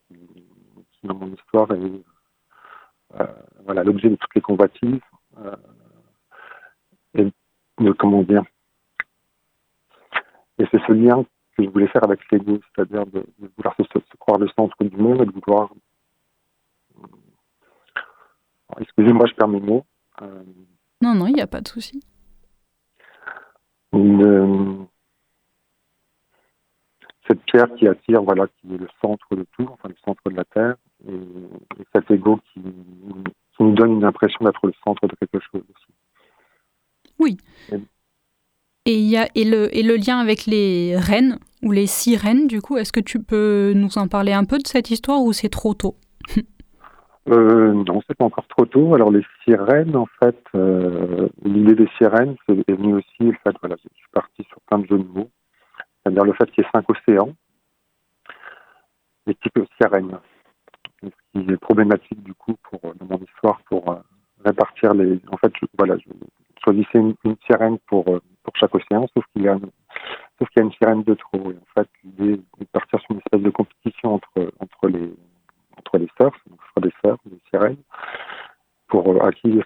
qui, 0.08 1.06
dans 1.06 1.14
mon 1.14 1.32
histoire 1.32 1.70
est 1.72 2.02
euh, 3.20 3.26
voilà 3.64 3.84
l'objet 3.84 4.08
de 4.08 4.16
toutes 4.16 4.34
les 4.34 4.40
convoitises 4.40 5.00
euh, 5.38 5.56
et 7.14 7.24
de 7.78 7.92
comment 7.92 8.22
dire 8.22 8.44
et 10.58 10.66
c'est 10.70 10.80
ce 10.86 10.92
lien 10.92 11.24
que 11.56 11.64
je 11.64 11.68
voulais 11.68 11.88
faire 11.88 12.04
avec 12.04 12.20
l'ego, 12.30 12.60
c'est-à-dire 12.74 13.06
de, 13.06 13.24
vouloir 13.56 13.74
se, 13.76 14.16
croire 14.18 14.38
le 14.38 14.48
centre 14.48 14.76
du 14.84 14.96
monde 14.96 15.22
et 15.22 15.26
de 15.26 15.32
vouloir. 15.32 15.70
Excusez-moi, 18.80 19.26
je 19.26 19.34
perds 19.34 19.48
mes 19.48 19.60
mots. 19.60 19.84
Euh, 20.22 20.42
non, 21.02 21.14
non, 21.14 21.26
il 21.26 21.34
n'y 21.34 21.40
a 21.40 21.46
pas 21.46 21.60
de 21.60 21.68
souci. 21.68 22.02
cette 27.28 27.42
pierre 27.44 27.72
qui 27.76 27.86
attire, 27.86 28.22
voilà, 28.22 28.46
qui 28.46 28.74
est 28.74 28.78
le 28.78 28.88
centre 29.00 29.36
de 29.36 29.46
tout, 29.56 29.68
enfin 29.70 29.88
le 29.88 29.96
centre 30.04 30.22
de 30.26 30.34
la 30.34 30.44
Terre, 30.44 30.76
et, 31.08 31.14
cet 31.94 32.10
ego 32.10 32.40
qui, 32.52 32.60
qui, 32.62 33.62
nous 33.62 33.74
donne 33.74 33.92
une 33.92 34.04
impression 34.04 34.44
d'être 34.44 34.66
le 34.66 34.72
centre 34.84 35.06
de 35.06 35.14
quelque 35.16 35.44
chose 35.50 35.62
aussi. 35.62 35.92
Oui. 37.18 37.36
Et, 38.86 38.98
y 38.98 39.16
a, 39.16 39.28
et, 39.34 39.44
le, 39.44 39.74
et 39.76 39.82
le 39.82 39.96
lien 39.96 40.18
avec 40.18 40.46
les 40.46 40.96
reines, 40.96 41.38
ou 41.62 41.70
les 41.70 41.86
sirènes, 41.86 42.48
du 42.48 42.60
coup, 42.60 42.76
est-ce 42.76 42.92
que 42.92 43.00
tu 43.00 43.22
peux 43.22 43.72
nous 43.74 43.98
en 43.98 44.08
parler 44.08 44.32
un 44.32 44.44
peu 44.44 44.58
de 44.58 44.66
cette 44.66 44.90
histoire 44.90 45.22
ou 45.22 45.32
c'est 45.32 45.48
trop 45.48 45.74
tôt? 45.74 45.96
euh, 47.28 47.72
Non, 47.72 48.02
c'est 48.06 48.16
pas 48.16 48.24
encore 48.24 48.46
trop 48.48 48.66
tôt. 48.66 48.94
Alors 48.94 49.10
les 49.10 49.24
sirènes, 49.44 49.96
en 49.96 50.06
fait, 50.20 50.38
euh, 50.54 51.28
l'idée 51.44 51.74
des 51.74 51.88
sirènes, 51.98 52.36
c'est 52.48 52.70
venu 52.70 52.94
aussi 52.94 53.20
le 53.20 53.36
fait, 53.44 53.54
voilà, 53.60 53.76
je 53.76 53.88
suis 53.94 54.08
parti 54.12 54.44
sur 54.44 54.60
plein 54.62 54.78
de 54.78 54.86
jeux 54.86 54.98
de 54.98 55.08
mots, 55.08 55.30
c'est-à-dire 56.02 56.24
le 56.24 56.32
fait 56.32 56.50
qu'il 56.50 56.64
y 56.64 56.66
ait 56.66 56.70
cinq 56.72 56.84
océans, 56.90 57.32
les 59.26 59.34
types 59.36 59.58
sirènes, 59.80 60.18
ce 61.02 61.08
qui 61.32 61.50
est 61.50 61.56
problématique 61.56 62.22
du 62.22 62.34
coup 62.34 62.56
pour 62.62 62.80
dans 62.80 63.06
mon 63.06 63.18
histoire 63.18 63.60
pour 63.68 63.90
euh, 63.90 63.96
répartir 64.44 64.94
les. 64.94 65.20
En 65.30 65.36
fait, 65.36 65.52
je, 65.60 65.66
voilà, 65.78 65.96
je, 65.98 66.12
choisissais 66.64 66.98
une, 66.98 67.14
sirène 67.46 67.78
pour, 67.86 68.04
pour 68.04 68.56
chaque 68.56 68.74
océan, 68.74 69.06
sauf 69.14 69.24
qu'il 69.32 69.42
y 69.42 69.48
a 69.48 69.58
sauf 70.38 70.48
qu'il 70.50 70.60
y 70.60 70.60
a 70.60 70.64
une 70.64 70.72
sirène 70.72 71.02
de 71.02 71.14
trop. 71.14 71.52
Et 71.52 71.56
en 71.56 71.80
fait, 71.80 71.88
l'idée 72.04 72.32
est 72.32 72.60
de 72.60 72.68
partir 72.72 73.00
sur 73.00 73.12
une 73.12 73.18
espèce 73.18 73.42
de 73.42 73.50
compétition 73.50 74.14
entre, 74.14 74.52
entre 74.58 74.88
les 74.88 75.12
les 75.94 76.08
surfs, 76.20 76.38
donc 76.48 76.60
soit 76.72 76.82
des 76.82 76.92
surfs, 77.04 77.20
des 77.26 77.40
sirènes, 77.50 77.76
pour, 78.88 79.24
à 79.24 79.32
qui, 79.32 79.60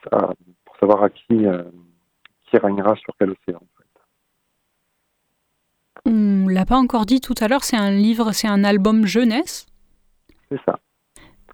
pour 0.64 0.76
savoir 0.78 1.02
à 1.04 1.10
qui, 1.10 1.44
qui 2.46 2.58
régnera 2.58 2.94
sur 2.96 3.14
quel 3.18 3.30
océan. 3.30 3.60
On 6.04 6.46
l'a 6.48 6.64
pas 6.64 6.76
encore 6.76 7.06
dit 7.06 7.20
tout 7.20 7.34
à 7.40 7.48
l'heure, 7.48 7.64
c'est 7.64 7.76
un 7.76 7.90
livre, 7.90 8.32
c'est 8.32 8.48
un 8.48 8.62
album 8.62 9.06
jeunesse? 9.06 9.66
C'est 10.50 10.60
ça. 10.64 10.78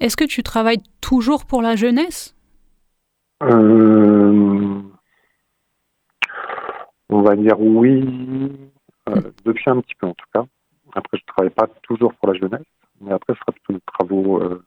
Est-ce 0.00 0.16
que 0.16 0.25
tu 0.25 0.42
travailles 0.42 0.83
toujours 1.00 1.47
pour 1.47 1.62
la 1.62 1.76
jeunesse? 1.76 2.37
Euh, 3.42 4.83
On 7.09 7.23
va 7.23 7.37
dire 7.37 7.61
oui, 7.61 8.02
euh, 9.09 9.14
hmm. 9.14 9.33
depuis 9.45 9.71
un 9.71 9.81
petit 9.81 9.95
peu 9.95 10.07
en 10.07 10.14
tout 10.14 10.26
cas. 10.33 10.45
Après, 10.95 11.19
je 11.19 11.23
ne 11.23 11.33
travaille 11.33 11.50
pas 11.50 11.66
toujours 11.83 12.14
pour 12.14 12.33
la 12.33 12.38
jeunesse, 12.38 12.66
mais 13.00 13.12
après, 13.12 13.35
travaux 13.94 14.40
euh, 14.40 14.64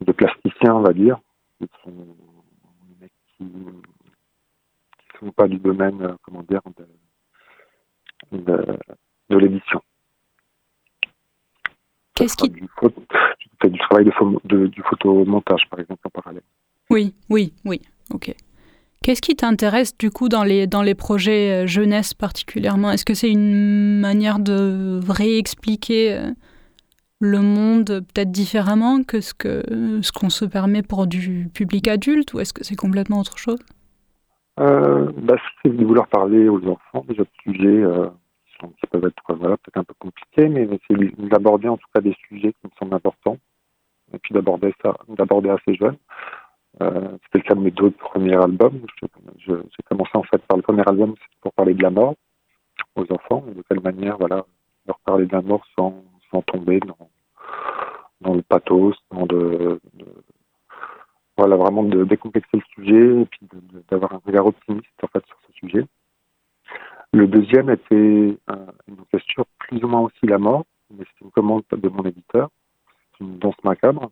de 0.00 0.12
plasticiens, 0.12 0.74
on 0.74 0.82
va 0.82 0.92
dire, 0.92 1.18
qui 1.58 1.68
sont, 1.82 2.16
sont 5.18 5.32
pas 5.32 5.48
du 5.48 5.58
domaine, 5.58 6.16
comment 6.22 6.42
dire, 6.42 6.60
de, 8.32 8.78
de, 9.30 9.36
l'édition. 9.36 9.80
Qu'est-ce 12.14 12.36
qui... 12.36 12.50
Du, 12.50 12.60
du 12.60 13.78
travail 13.78 14.04
de, 14.44 14.66
du 14.66 14.82
photomontage, 14.82 15.68
par 15.70 15.80
exemple, 15.80 16.00
en 16.04 16.10
parallèle. 16.10 16.42
Oui, 16.90 17.14
oui, 17.28 17.52
oui, 17.64 17.80
ok. 18.12 18.34
Qu'est-ce 19.02 19.22
qui 19.22 19.36
t'intéresse 19.36 19.96
du 19.96 20.10
coup 20.10 20.28
dans 20.28 20.42
les, 20.42 20.66
dans 20.66 20.82
les 20.82 20.94
projets 20.94 21.64
euh, 21.64 21.66
jeunesse 21.66 22.14
particulièrement? 22.14 22.90
Est-ce 22.90 23.04
que 23.04 23.14
c'est 23.14 23.30
une 23.30 24.00
manière 24.00 24.38
de 24.38 25.00
réexpliquer 25.08 26.14
euh, 26.14 26.30
le 27.20 27.40
monde 27.40 27.86
peut-être 27.86 28.30
différemment 28.30 29.02
que 29.02 29.20
ce 29.20 29.34
que 29.34 29.62
ce 30.02 30.12
qu'on 30.12 30.30
se 30.30 30.44
permet 30.44 30.82
pour 30.82 31.06
du 31.06 31.48
public 31.52 31.88
adulte 31.88 32.32
ou 32.32 32.40
est-ce 32.40 32.52
que 32.52 32.64
c'est 32.64 32.76
complètement 32.76 33.20
autre 33.20 33.38
chose? 33.38 33.58
Euh, 34.60 35.10
bah, 35.16 35.36
C'est 35.62 35.76
de 35.76 35.84
vouloir 35.84 36.08
parler 36.08 36.48
aux 36.48 36.64
enfants 36.66 37.04
déjà 37.08 37.22
de 37.22 37.28
sujets 37.42 37.82
euh, 37.82 38.08
qui, 38.60 38.86
peuvent 38.90 39.04
être 39.04 39.34
voilà, 39.34 39.56
peut-être 39.56 39.78
un 39.78 39.84
peu 39.84 39.94
compliqués, 39.98 40.48
mais 40.48 40.68
c'est 40.88 41.28
d'aborder 41.28 41.68
en 41.68 41.76
tout 41.76 41.86
cas 41.94 42.00
des 42.00 42.16
sujets 42.28 42.52
qui 42.52 42.66
me 42.66 42.70
semblent 42.78 42.94
importants 42.94 43.38
et 44.12 44.18
puis 44.18 44.34
d'aborder 44.34 44.74
ça, 44.82 44.96
d'aborder 45.08 45.50
assez 45.50 45.74
jeune. 45.74 45.96
Euh, 46.82 47.08
C'était 47.24 47.38
le 47.38 47.42
cas 47.42 47.54
de 47.54 47.60
mes 47.60 47.70
deux 47.70 47.90
premiers 47.90 48.36
albums. 48.36 48.80
J'ai 49.38 49.54
commencé 49.88 50.10
en 50.14 50.22
fait 50.24 50.38
par 50.46 50.56
le 50.56 50.62
premier 50.62 50.82
album 50.86 51.14
pour 51.40 51.52
parler 51.52 51.74
de 51.74 51.82
la 51.82 51.90
mort 51.90 52.14
aux 52.96 53.06
enfants 53.12 53.44
et 53.50 53.54
de 53.54 53.62
quelle 53.68 53.80
manière 53.80 54.16
voilà 54.18 54.44
leur 54.86 54.98
parler 55.00 55.26
de 55.26 55.32
la 55.32 55.42
mort 55.42 55.64
sans, 55.76 56.02
sans 56.30 56.42
tomber 56.42 56.80
dans, 58.20 58.34
le 58.34 58.42
pathos, 58.42 58.96
dans 59.10 59.26
de, 59.26 59.80
de 59.94 60.06
voilà, 61.36 61.56
vraiment 61.56 61.84
de 61.84 62.04
décomplexer 62.04 62.56
le 62.56 62.62
sujet 62.74 63.22
et 63.22 63.26
puis 63.26 63.40
d'avoir 63.90 64.14
un 64.14 64.20
regard 64.24 64.46
optimiste 64.46 64.88
en 65.02 65.06
fait 65.08 65.24
sur 65.26 65.36
ce 65.46 65.52
sujet. 65.52 65.86
Le 67.12 67.26
deuxième 67.26 67.70
était 67.70 68.36
une 68.88 69.04
question 69.10 69.44
plus 69.58 69.82
ou 69.82 69.88
moins 69.88 70.00
aussi 70.00 70.26
la 70.26 70.38
mort, 70.38 70.64
mais 70.90 71.04
c'est 71.04 71.24
une 71.24 71.30
commande 71.30 71.62
de 71.70 71.88
mon 71.88 72.04
éditeur. 72.04 72.50
C'est 73.12 73.24
une 73.24 73.38
danse 73.38 73.56
macabre. 73.64 74.10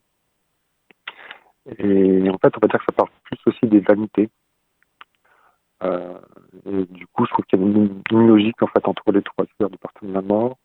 Et 1.79 2.31
en 2.31 2.39
fait, 2.39 2.55
on 2.57 2.61
va 2.63 2.69
dire 2.69 2.79
que 2.79 2.87
ça 2.89 2.97
parle 2.97 3.11
plus 3.25 3.39
aussi 3.47 3.67
des 3.67 3.81
vanités. 3.81 4.31
Euh, 5.83 6.19
et 6.65 6.85
du 6.87 7.07
coup, 7.09 7.27
je 7.27 7.31
trouve 7.33 7.45
qu'il 7.47 7.61
y 7.61 7.63
a 7.63 7.67
une, 7.67 8.03
logique 8.11 8.63
en 8.63 8.67
fait 8.69 8.87
entre 8.87 9.13
les 9.13 9.23
trois, 9.23 9.45
c'est-à-dire 9.45 9.71
de 9.71 9.77
partir 9.77 10.09
de 10.09 10.15
la 10.15 10.23
mort, 10.23 10.57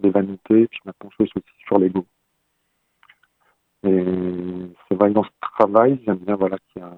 des 0.00 0.10
vanités, 0.10 0.66
puis 0.68 0.80
maintenant 0.84 1.10
je 1.18 1.24
suis 1.24 1.32
aussi 1.36 1.64
sur 1.66 1.78
l'ego. 1.78 2.04
Et 3.82 4.04
c'est 4.88 4.94
vrai 4.94 5.08
que 5.08 5.14
dans 5.14 5.24
ce 5.24 5.30
travail, 5.40 6.00
j'aime 6.04 6.18
bien 6.18 6.36
voilà, 6.36 6.58
qu'il 6.72 6.82
y 6.82 6.84
a 6.84 6.92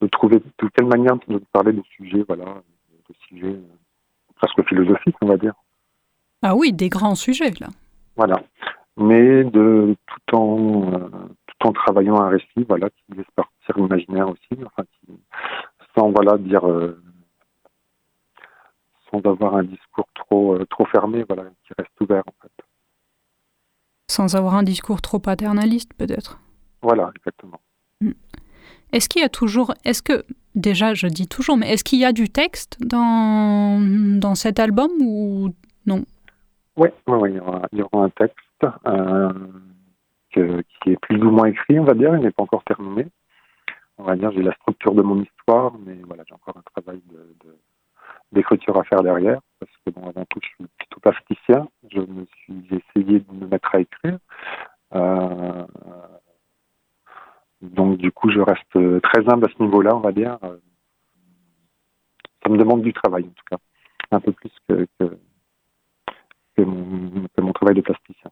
de 0.00 0.06
trouver 0.08 0.38
de 0.38 0.68
quelle 0.74 0.86
manière 0.86 1.16
de 1.28 1.38
parler 1.52 1.72
de 1.72 1.82
sujets, 1.96 2.24
voilà, 2.26 2.44
de 2.44 3.14
sujets 3.28 3.54
euh, 3.54 3.62
presque 4.36 4.66
philosophiques, 4.68 5.16
on 5.22 5.26
va 5.26 5.36
dire. 5.36 5.54
Ah 6.42 6.54
oui, 6.54 6.72
des 6.72 6.88
grands 6.88 7.14
sujets, 7.14 7.52
là. 7.60 7.68
Voilà. 8.16 8.42
Mais 8.96 9.44
de 9.44 9.96
tout 10.06 10.36
en 10.36 10.92
euh, 10.92 11.08
tout 11.46 11.68
en 11.68 11.72
travaillant 11.72 12.20
un 12.20 12.28
récit, 12.28 12.64
voilà, 12.68 12.90
qui 12.90 13.16
laisse 13.16 13.30
partir 13.34 13.78
l'imaginaire 13.78 14.28
aussi, 14.28 14.64
enfin, 14.64 14.82
qui, 14.84 15.12
sans 15.96 16.10
voilà 16.10 16.36
dire 16.38 16.68
euh, 16.68 17.00
sans 19.10 19.20
avoir 19.30 19.56
un 19.56 19.64
discours 19.64 20.08
trop 20.14 20.58
trop 20.66 20.84
fermé, 20.86 21.24
voilà, 21.26 21.44
qui 21.66 21.72
reste 21.78 22.00
ouvert 22.00 22.22
en 22.26 22.34
fait. 22.42 22.64
Sans 24.08 24.34
avoir 24.34 24.54
un 24.54 24.62
discours 24.62 25.00
trop 25.00 25.18
paternaliste, 25.18 25.94
peut-être? 25.94 26.40
Voilà, 26.82 27.10
exactement. 27.16 27.60
Hmm. 28.00 28.12
Est-ce 28.92 29.08
qu'il 29.08 29.22
y 29.22 29.24
a 29.24 29.28
toujours, 29.28 29.74
est-ce 29.84 30.02
que, 30.02 30.24
déjà 30.54 30.94
je 30.94 31.06
dis 31.06 31.28
toujours, 31.28 31.56
mais 31.56 31.72
est-ce 31.72 31.84
qu'il 31.84 32.00
y 32.00 32.04
a 32.04 32.12
du 32.12 32.28
texte 32.28 32.78
dans, 32.80 33.80
dans 34.18 34.34
cet 34.34 34.58
album 34.58 34.90
ou 35.00 35.54
non? 35.86 36.04
Oui, 36.76 36.88
il, 37.06 37.34
y 37.72 37.82
aura, 37.82 38.04
un 38.04 38.10
texte 38.10 38.66
euh, 38.86 39.32
qui 40.32 40.90
est 40.90 41.00
plus 41.02 41.22
ou 41.22 41.30
moins 41.30 41.46
écrit, 41.46 41.78
on 41.78 41.84
va 41.84 41.94
dire, 41.94 42.14
il 42.16 42.22
n'est 42.22 42.30
pas 42.30 42.42
encore 42.42 42.64
terminé. 42.64 43.06
On 43.98 44.04
va 44.04 44.16
dire, 44.16 44.32
j'ai 44.32 44.42
la 44.42 44.54
structure 44.54 44.94
de 44.94 45.02
mon 45.02 45.22
histoire, 45.22 45.74
mais 45.84 45.98
voilà, 46.06 46.22
j'ai 46.26 46.34
encore 46.34 46.56
un 46.56 46.62
travail 46.72 47.02
de 47.12 47.56
d'écriture 48.32 48.76
à 48.78 48.84
faire 48.84 49.02
derrière, 49.02 49.40
parce 49.58 49.72
que 49.84 49.90
bon, 49.90 50.08
avant 50.08 50.24
tout, 50.26 50.40
je 50.42 50.48
suis 50.48 50.64
plutôt 50.78 51.00
plasticien. 51.00 51.68
Je 51.90 52.00
me 52.00 52.26
suis 52.26 52.66
essayé 52.66 53.20
de 53.20 53.32
me 53.32 53.46
mettre 53.46 53.74
à 53.74 53.80
écrire. 53.80 54.18
Euh, 54.94 55.66
donc 57.60 57.98
du 57.98 58.10
coup, 58.12 58.30
je 58.30 58.40
reste 58.40 59.02
très 59.02 59.28
humble 59.28 59.46
à 59.46 59.52
ce 59.56 59.62
niveau-là, 59.62 59.94
on 59.94 60.00
va 60.00 60.12
dire. 60.12 60.38
Ça 62.42 62.48
me 62.48 62.56
demande 62.56 62.82
du 62.82 62.92
travail, 62.92 63.24
en 63.24 63.30
tout 63.30 63.44
cas, 63.50 63.58
un 64.10 64.20
peu 64.20 64.32
plus 64.32 64.52
que, 64.68 64.86
que, 64.98 66.62
mon, 66.62 67.52
travail 67.52 67.74
de 67.74 67.80
plasticien. 67.80 68.30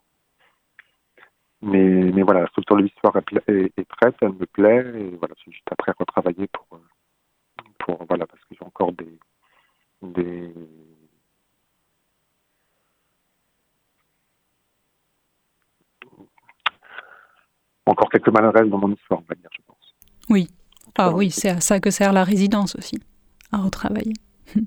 Mais, 1.61 2.12
mais 2.12 2.23
voilà, 2.23 2.43
la 2.43 2.47
structure 2.49 2.76
de 2.76 2.83
l'histoire 2.83 3.14
est, 3.17 3.88
prête, 3.88 4.14
elle 4.23 4.33
me 4.33 4.47
plaît, 4.47 4.93
et 4.95 5.17
voilà, 5.17 5.35
suis 5.37 5.52
juste 5.52 5.69
après 5.71 5.93
retravailler 5.99 6.47
pour, 6.49 6.81
pour 7.78 8.05
voilà, 8.09 8.26
parce 8.26 8.40
que 8.45 8.55
j'ai 8.55 8.64
encore 8.64 8.93
des, 8.93 9.19
des 10.02 10.52
encore 17.87 18.11
quelques 18.11 18.28
malheureusses 18.28 18.69
dans 18.69 18.78
mon 18.78 18.93
histoire, 18.93 19.21
on 19.21 19.25
va 19.28 19.35
dire, 19.35 19.50
je 19.52 19.62
pense. 19.67 19.95
Oui. 20.28 20.49
Ah 20.97 21.12
oui, 21.12 21.31
c'est 21.31 21.49
à 21.49 21.61
ça 21.61 21.81
que 21.81 21.90
sert 21.90 22.12
la 22.12 22.25
résidence 22.25 22.75
aussi, 22.76 22.99
à 23.52 23.59
retravailler. 23.59 24.14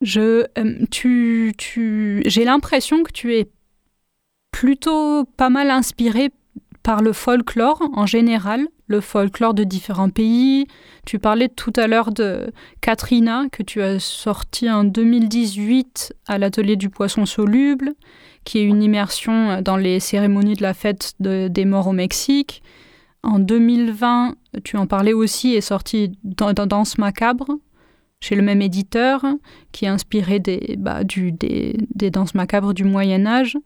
Je, 0.00 0.44
euh, 0.58 0.84
tu, 0.90 1.54
tu, 1.56 2.24
j'ai 2.26 2.44
l'impression 2.44 3.04
que 3.04 3.12
tu 3.12 3.36
es 3.36 3.48
plutôt 4.50 5.24
pas 5.24 5.48
mal 5.48 5.70
inspiré 5.70 6.32
par 6.82 7.02
le 7.02 7.12
folklore 7.12 7.80
en 7.94 8.04
général, 8.04 8.66
le 8.92 9.00
folklore 9.00 9.54
de 9.54 9.64
différents 9.64 10.10
pays. 10.10 10.66
Tu 11.04 11.18
parlais 11.18 11.48
tout 11.48 11.72
à 11.76 11.88
l'heure 11.88 12.12
de 12.12 12.52
Katrina, 12.80 13.46
que 13.50 13.64
tu 13.64 13.82
as 13.82 13.98
sorti 13.98 14.70
en 14.70 14.84
2018 14.84 16.14
à 16.28 16.38
l'atelier 16.38 16.76
du 16.76 16.90
poisson 16.90 17.26
soluble, 17.26 17.94
qui 18.44 18.58
est 18.58 18.64
une 18.64 18.82
immersion 18.82 19.60
dans 19.62 19.76
les 19.76 19.98
cérémonies 19.98 20.54
de 20.54 20.62
la 20.62 20.74
fête 20.74 21.14
des 21.18 21.64
morts 21.64 21.88
au 21.88 21.92
Mexique. 21.92 22.62
En 23.24 23.38
2020, 23.38 24.34
tu 24.62 24.76
en 24.76 24.86
parlais 24.86 25.12
aussi, 25.12 25.54
est 25.54 25.60
sorti 25.60 26.12
dans, 26.22 26.52
Danse 26.52 26.98
macabre, 26.98 27.58
chez 28.20 28.36
le 28.36 28.42
même 28.42 28.62
éditeur, 28.62 29.24
qui 29.72 29.86
est 29.86 29.88
inspiré 29.88 30.38
des, 30.38 30.76
bah, 30.78 31.02
des, 31.04 31.76
des 31.94 32.10
danses 32.10 32.34
macabres 32.34 32.74
du 32.74 32.84
Moyen 32.84 33.26
Âge. 33.26 33.56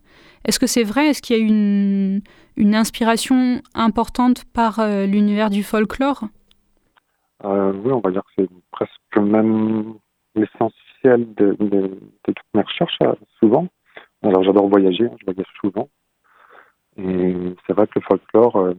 Est-ce 0.47 0.59
que 0.59 0.67
c'est 0.67 0.85
vrai? 0.85 1.09
Est-ce 1.09 1.21
qu'il 1.21 1.37
y 1.37 1.41
a 1.41 1.43
une, 1.43 2.23
une 2.57 2.75
inspiration 2.75 3.61
importante 3.75 4.45
par 4.53 4.81
euh, 4.81 5.07
l'univers 5.07 5.51
du 5.51 5.63
folklore? 5.63 6.25
Euh, 7.45 7.73
Oui, 7.73 7.93
on 7.93 8.01
va 8.01 8.11
dire 8.11 8.23
que 8.23 8.43
c'est 8.43 8.49
presque 8.71 9.17
même 9.17 9.95
l'essentiel 10.35 11.35
de, 11.35 11.57
toutes 12.25 12.37
mes 12.55 12.63
recherches, 12.63 12.99
euh, 13.03 13.15
souvent. 13.39 13.69
Alors 14.23 14.43
j'adore 14.43 14.69
voyager, 14.69 15.05
hein, 15.05 15.17
je 15.21 15.25
voyage 15.25 15.47
souvent. 15.61 15.89
Et 16.97 17.55
c'est 17.67 17.75
vrai 17.75 17.87
que 17.87 17.93
le 17.97 18.01
folklore 18.03 18.75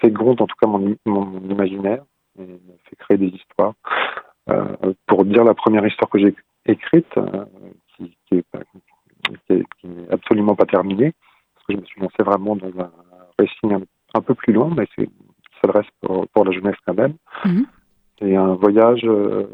fait 0.00 0.10
gronde 0.10 0.40
en 0.40 0.46
tout 0.46 0.56
cas 0.60 0.66
mon, 0.66 0.96
imaginaire 1.50 2.02
et 2.38 2.60
fait 2.84 2.96
créer 2.96 3.18
des 3.18 3.28
histoires. 3.28 3.74
pour 5.06 5.24
dire 5.26 5.44
la 5.44 5.54
première 5.54 5.86
histoire 5.86 6.08
que 6.08 6.18
j'ai 6.18 6.34
écrite, 6.68 7.16
euh, 7.16 7.44
qui, 7.96 8.44
qui, 9.46 9.52
est, 9.54 10.10
absolument 10.10 10.54
pas 10.54 10.66
terminée, 10.66 11.12
parce 11.54 11.66
que 11.66 11.74
je 11.74 11.80
me 11.80 11.86
suis 11.86 12.00
lancé 12.00 12.22
vraiment 12.22 12.56
dans 12.56 12.80
un, 12.80 12.90
récit 13.38 13.86
un, 14.14 14.20
peu 14.20 14.34
plus 14.34 14.52
long, 14.52 14.70
mais 14.70 14.86
c'est 14.96 15.06
qui 15.06 15.60
s'adresse 15.60 15.86
pour, 16.00 16.26
pour, 16.28 16.44
la 16.44 16.52
jeunesse 16.52 16.76
quand 16.86 16.94
même. 16.94 17.14
Mhm. 17.44 17.66
Et 18.20 18.36
un 18.36 18.54
voyage, 18.54 19.02
euh, 19.04 19.46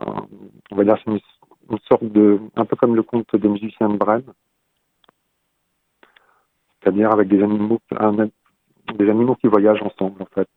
on 0.00 0.76
va 0.76 0.84
dire, 0.84 0.96
c'est 1.04 1.10
une, 1.10 1.78
sorte 1.88 2.04
de, 2.04 2.40
un 2.56 2.64
peu 2.64 2.76
comme 2.76 2.94
le 2.94 3.02
conte 3.02 3.34
des 3.34 3.48
musiciens 3.48 3.88
de 3.88 3.96
Brême, 3.96 4.24
c'est-à-dire 6.80 7.12
avec 7.12 7.28
des 7.28 7.42
animaux, 7.42 7.80
des 8.94 9.10
animaux 9.10 9.36
qui 9.36 9.46
voyagent 9.46 9.82
ensemble 9.82 10.22
en 10.22 10.28
fait, 10.34 10.48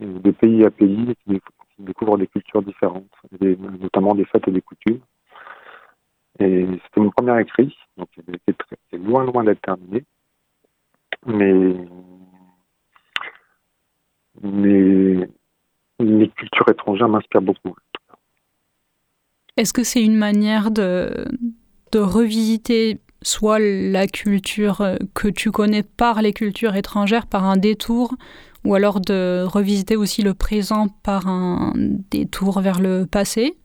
de 0.00 0.30
pays 0.30 0.64
à 0.64 0.70
pays, 0.70 1.14
qui, 1.24 1.40
découvrent 1.78 2.18
des 2.18 2.26
cultures 2.26 2.62
différentes, 2.62 3.06
notamment 3.80 4.16
des 4.16 4.24
fêtes 4.24 4.48
et 4.48 4.50
des 4.50 4.60
coutumes. 4.60 4.98
Et 6.40 6.66
c'était 6.84 7.00
mon 7.00 7.10
premier 7.10 7.40
écrit, 7.40 7.76
donc 7.96 8.08
c'est 8.90 8.96
loin, 8.96 9.24
loin 9.24 9.42
d'être 9.42 9.60
terminé. 9.60 10.04
Mais, 11.26 11.74
mais 14.42 15.28
les 15.98 16.28
cultures 16.28 16.68
étrangères 16.68 17.08
m'inspirent 17.08 17.42
beaucoup. 17.42 17.74
Est-ce 19.56 19.72
que 19.72 19.82
c'est 19.82 20.04
une 20.04 20.16
manière 20.16 20.70
de, 20.70 21.26
de 21.90 21.98
revisiter 21.98 23.00
soit 23.22 23.58
la 23.58 24.06
culture 24.06 24.96
que 25.14 25.26
tu 25.26 25.50
connais 25.50 25.82
par 25.82 26.22
les 26.22 26.32
cultures 26.32 26.76
étrangères, 26.76 27.26
par 27.26 27.44
un 27.44 27.56
détour, 27.56 28.14
ou 28.64 28.76
alors 28.76 29.00
de 29.00 29.42
revisiter 29.44 29.96
aussi 29.96 30.22
le 30.22 30.34
présent 30.34 30.86
par 31.02 31.26
un 31.26 31.72
détour 31.76 32.60
vers 32.60 32.80
le 32.80 33.06
passé? 33.06 33.56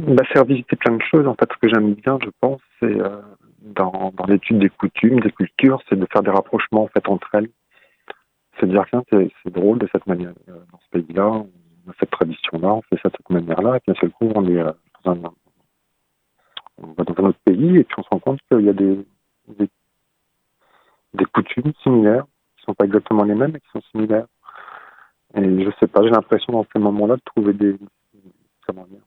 Bah, 0.00 0.22
C'est 0.32 0.38
revisiter 0.38 0.76
plein 0.76 0.96
de 0.96 1.02
choses. 1.02 1.26
En 1.26 1.34
fait, 1.34 1.48
ce 1.52 1.58
que 1.58 1.68
j'aime 1.68 1.94
bien, 1.94 2.18
je 2.22 2.30
pense, 2.40 2.60
c'est 2.78 3.00
euh, 3.00 3.20
dans, 3.60 4.12
dans 4.14 4.26
l'étude 4.26 4.58
des 4.58 4.70
coutumes, 4.70 5.20
des 5.20 5.32
cultures, 5.32 5.82
c'est 5.88 5.96
de 5.98 6.06
faire 6.12 6.22
des 6.22 6.30
rapprochements 6.30 6.84
en 6.84 6.88
fait 6.88 7.06
entre 7.08 7.34
elles. 7.34 7.50
C'est 8.58 8.66
de 8.66 8.72
dire 8.72 8.84
tiens, 8.90 9.02
c'est 9.10 9.52
drôle 9.52 9.78
de 9.78 9.88
cette 9.92 10.06
manière. 10.06 10.32
Euh, 10.48 10.58
dans 10.72 10.78
ce 10.78 10.90
pays-là, 10.90 11.26
on 11.28 11.90
a 11.90 11.94
cette 11.98 12.10
tradition-là, 12.10 12.74
on 12.74 12.82
fait 12.82 13.00
ça 13.02 13.08
de 13.08 13.16
cette 13.16 13.30
manière-là, 13.30 13.76
et 13.76 13.80
puis 13.80 13.92
d'un 13.92 14.00
seul 14.00 14.10
coup, 14.10 14.30
on 14.34 14.46
est 14.48 14.58
euh, 14.58 14.72
dans 15.04 15.12
un, 15.12 15.32
on 16.78 16.92
va 16.92 17.04
dans 17.04 17.24
un 17.24 17.28
autre 17.28 17.38
pays, 17.44 17.78
et 17.78 17.84
puis 17.84 17.94
on 17.98 18.02
se 18.02 18.08
rend 18.10 18.18
compte 18.18 18.40
qu'il 18.50 18.64
y 18.64 18.68
a 18.68 18.72
des, 18.72 19.06
des, 19.48 19.68
des 21.14 21.24
coutumes 21.26 21.72
similaires, 21.82 22.24
qui 22.56 22.64
sont 22.64 22.74
pas 22.74 22.84
exactement 22.84 23.24
les 23.24 23.34
mêmes, 23.34 23.52
mais 23.52 23.60
qui 23.60 23.70
sont 23.72 23.82
similaires. 23.92 24.26
Et 25.34 25.64
je 25.64 25.70
sais 25.78 25.86
pas, 25.86 26.02
j'ai 26.02 26.10
l'impression 26.10 26.52
dans 26.52 26.66
ces 26.72 26.80
moments-là 26.80 27.16
de 27.16 27.22
trouver 27.24 27.52
des, 27.52 27.76
comment 28.66 28.86
dire, 28.86 29.00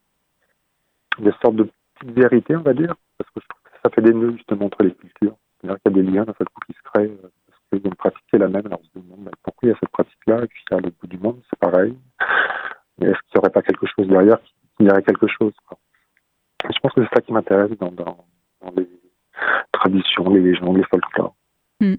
des 1.23 1.33
sortes 1.41 1.55
de 1.55 1.69
petites 1.95 2.15
vérités, 2.15 2.55
on 2.55 2.61
va 2.61 2.73
dire, 2.73 2.95
parce 3.17 3.29
que 3.31 3.41
je 3.41 3.47
trouve 3.47 3.61
que 3.63 3.79
ça 3.83 3.89
fait 3.89 4.01
des 4.01 4.13
nœuds 4.13 4.33
justement 4.37 4.65
entre 4.65 4.83
les 4.83 4.93
cultures. 4.93 5.35
C'est-à-dire 5.61 5.79
qu'il 5.81 5.95
y 5.95 5.99
a 5.99 6.03
des 6.03 6.11
liens 6.11 6.23
d'un 6.25 6.33
seul 6.37 6.47
coup 6.47 6.61
qui 6.67 6.73
se 6.73 6.83
créent, 6.83 7.11
euh, 7.11 7.31
parce 7.47 7.59
qu'il 7.69 7.81
y 7.81 7.85
a 7.85 7.89
une 7.89 7.95
pratique 7.95 8.23
qui 8.29 8.35
est 8.35 8.39
la 8.39 8.47
même, 8.47 8.65
alors 8.65 8.81
on 8.81 8.99
se 8.99 9.03
demande 9.03 9.29
pourquoi 9.43 9.67
il 9.67 9.71
y 9.71 9.73
a 9.73 9.77
cette 9.79 9.89
pratique-là, 9.89 10.43
et 10.43 10.47
puis 10.47 10.63
à 10.71 10.75
l'autre 10.75 10.95
bout 11.01 11.07
du 11.07 11.17
monde, 11.17 11.41
c'est 11.49 11.59
pareil. 11.59 11.95
Est-ce 13.01 13.11
qu'il 13.11 13.35
n'y 13.35 13.39
aurait 13.39 13.49
pas 13.49 13.61
quelque 13.61 13.85
chose 13.87 14.07
derrière 14.07 14.39
qui 14.77 14.85
dirait 14.85 15.03
quelque 15.03 15.27
chose 15.27 15.53
quoi? 15.67 15.77
Je 16.63 16.79
pense 16.79 16.93
que 16.93 17.01
c'est 17.03 17.15
ça 17.15 17.21
qui 17.21 17.33
m'intéresse 17.33 17.71
dans, 17.79 17.91
dans, 17.91 18.25
les 18.77 18.87
traditions, 19.73 20.29
les 20.29 20.39
légendes, 20.39 20.77
les 20.77 20.83
folklores. 20.83 21.35
Hmm. 21.81 21.95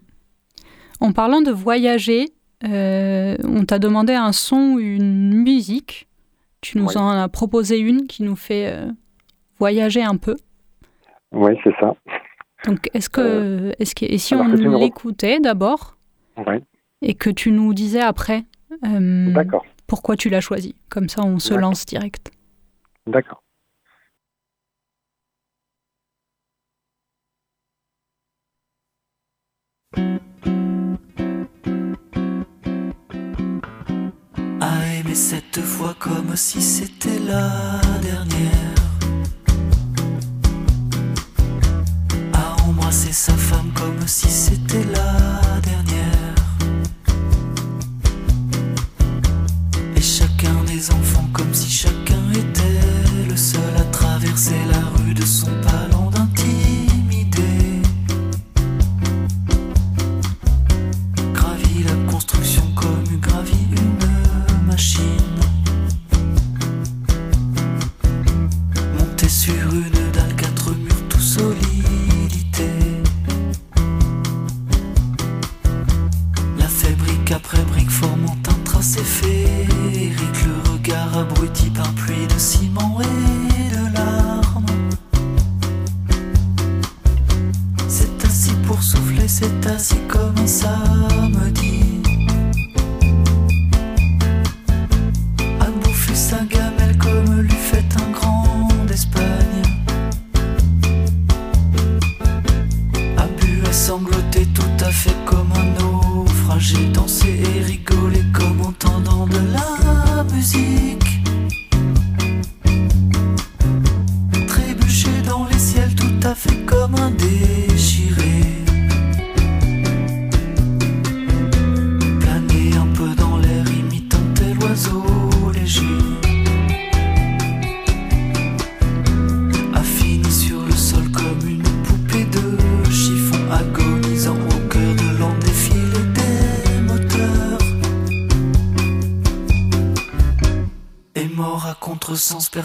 En 1.01 1.13
parlant 1.13 1.43
de 1.43 1.51
voyager, 1.51 2.31
euh, 2.65 3.37
on 3.45 3.65
t'a 3.65 3.79
demandé 3.79 4.15
un 4.15 4.33
son 4.33 4.75
ou 4.75 4.79
une 4.79 5.35
musique. 5.35 6.09
Tu 6.63 6.79
nous 6.79 6.97
en 6.97 7.11
as 7.11 7.29
proposé 7.29 7.79
une 7.79 8.07
qui 8.07 8.23
nous 8.23 8.37
fait 8.37 8.73
euh, 8.73 8.91
voyager 9.65 10.03
un 10.03 10.19
peu. 10.19 10.37
Oui, 11.33 11.53
c'est 11.65 11.75
ça. 11.81 11.95
Donc, 12.67 12.91
est-ce 12.93 13.09
que, 13.09 13.21
euh, 13.23 13.73
est-ce 13.79 13.95
que, 13.95 14.05
et 14.05 14.19
si 14.19 14.35
on 14.35 14.47
l'écoutait 14.47 15.41
d'abord 15.41 15.97
et 17.01 17.15
que 17.15 17.31
tu 17.31 17.51
nous 17.51 17.73
disais 17.73 18.03
après 18.03 18.45
pourquoi 19.87 20.17
tu 20.17 20.29
l'as 20.29 20.43
choisi? 20.43 20.75
Comme 20.91 21.09
ça, 21.09 21.23
on 21.25 21.39
se 21.39 21.55
lance 21.55 21.87
direct. 21.87 22.31
D'accord. 23.07 23.45
cette 35.15 35.61
fois 35.61 35.95
comme 36.01 36.35
si 36.35 36.61
c'était 36.61 37.21
la 37.21 37.81
dernière. 38.03 38.74
Sa 43.15 43.33
femme 43.35 43.71
comme 43.75 44.09
si 44.09 44.29
c'était 44.29 44.83
la 44.93 45.61
dernière. 45.61 46.35
Et 49.95 50.01
chacun 50.01 50.65
des 50.67 50.91
enfants 50.91 51.29
comme 51.33 51.55
si 51.55 51.71
chacun 51.71 52.33
était 52.33 53.29
le 53.29 53.37
seul 53.37 53.77
à 53.79 53.85
traverser 53.85 54.59
la 54.69 54.81
rue 54.99 55.15
de 55.15 55.25
son 55.25 55.47
palais 55.63 55.74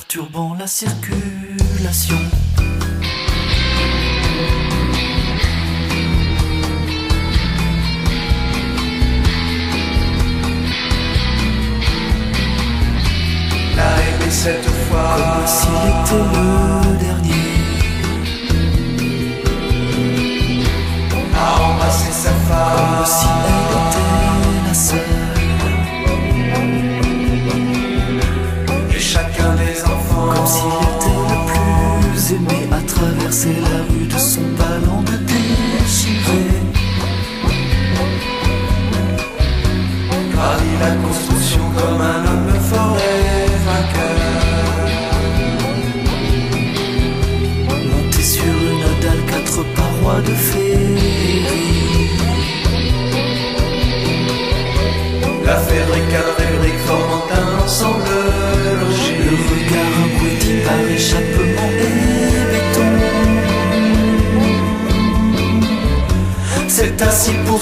perturbant 0.10 0.56
la 0.58 0.66
circulation. 0.66 2.18
L'a 13.76 13.84
aimé 13.84 14.32
cette 14.32 14.66
fois 14.66 15.16
comme 15.16 15.46
s'il 15.46 15.70
était 15.70 16.40
le 16.40 16.59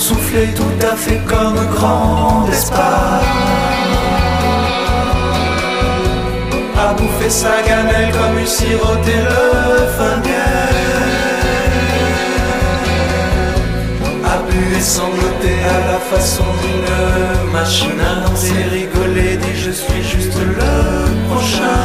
souffler 0.08 0.48
tout 0.56 0.80
à 0.92 0.96
fait 0.96 1.22
comme 1.32 1.60
grand 1.76 2.48
espace. 2.50 3.26
A 6.86 6.94
bouffer 6.94 7.30
sa 7.30 7.56
gamelle 7.68 8.12
comme 8.18 8.38
une 8.40 8.52
siroté 8.58 9.18
le 9.30 9.42
funguet. 9.98 10.64
A 14.34 14.38
bu 14.48 14.62
et 14.78 14.86
sangloter 14.96 15.60
à 15.76 15.80
la 15.92 16.00
façon 16.12 16.48
d'une 16.62 17.52
machine 17.52 18.00
à 18.12 18.14
danser, 18.28 18.64
rigoler, 18.72 19.36
dit 19.44 19.58
je 19.66 19.72
suis 19.72 20.04
juste 20.14 20.40
le 20.60 20.74
prochain. 21.28 21.84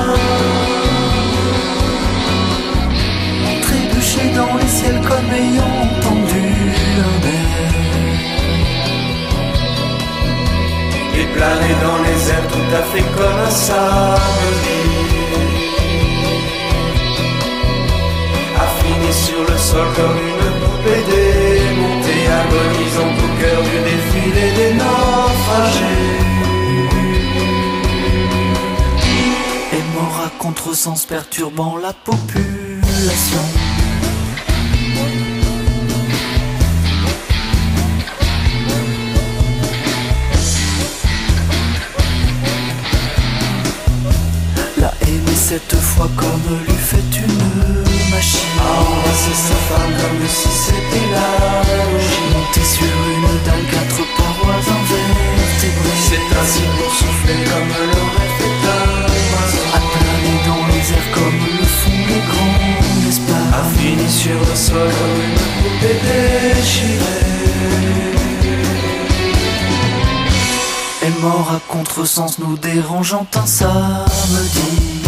Dans 4.37 4.55
les 4.57 4.69
ciels 4.69 5.01
comme 5.09 5.31
ayant 5.35 5.92
Et 11.23 11.27
planer 11.27 11.75
dans 11.87 11.99
les 12.07 12.31
airs 12.31 12.49
tout 12.49 12.71
à 12.81 12.83
fait 12.91 13.07
comme 13.17 13.39
un 13.47 13.51
samedi. 13.51 14.83
A 18.65 18.67
fini 18.81 19.13
sur 19.13 19.41
le 19.51 19.57
sol 19.57 19.87
comme 19.97 20.19
une 20.31 20.51
poupée 20.61 21.03
démontée, 21.13 22.25
agonisant 22.41 23.13
au 23.25 23.31
cœur 23.41 23.61
du 23.71 23.79
défilé 23.89 24.47
des 24.59 24.73
naufragés. 24.81 26.01
Et 29.77 29.83
mort 29.95 30.19
à 30.27 30.31
contresens 30.39 31.07
perturbant 31.07 31.77
la 31.77 31.93
population. 31.93 33.72
Cette 45.53 45.81
fois 45.81 46.09
comme 46.17 46.49
lui 46.67 46.79
fait 46.91 47.13
une 47.25 47.41
machine. 48.11 48.59
A 48.59 48.81
embrassé 48.81 49.35
sa 49.35 49.59
femme 49.69 49.93
comme 50.01 50.27
si 50.27 50.49
c'était 50.49 51.09
la 51.13 51.29
logique. 51.93 52.29
Monté 52.33 52.63
sur 52.75 52.95
une 53.13 53.29
dalle, 53.45 53.67
quatre 53.71 54.03
parois 54.17 54.61
invertébrées. 54.79 56.01
C'est 56.09 56.29
ainsi 56.41 56.65
pour 56.77 56.91
souffler 57.01 57.41
comme 57.51 57.73
fait 58.39 58.57
un 58.77 59.05
oiseau. 59.35 59.65
A 59.77 59.81
planer 59.93 60.39
dans 60.49 60.65
les 60.73 60.85
airs 60.97 61.11
comme 61.17 61.41
le 61.59 61.67
font 61.81 62.03
les 62.11 62.23
grands 62.31 63.09
espaces. 63.11 63.53
A 63.53 63.63
fini 63.77 64.09
sur 64.09 64.39
le 64.49 64.57
sol 64.57 64.91
comme 64.99 65.21
une 65.27 65.41
poupée 65.61 65.99
déchirée. 66.07 67.33
est 71.03 71.21
mort 71.21 71.51
à 71.57 71.61
contresens 71.71 72.39
nous 72.39 72.57
dérangeant 72.57 73.27
un 73.35 73.47
samedi. 73.47 75.02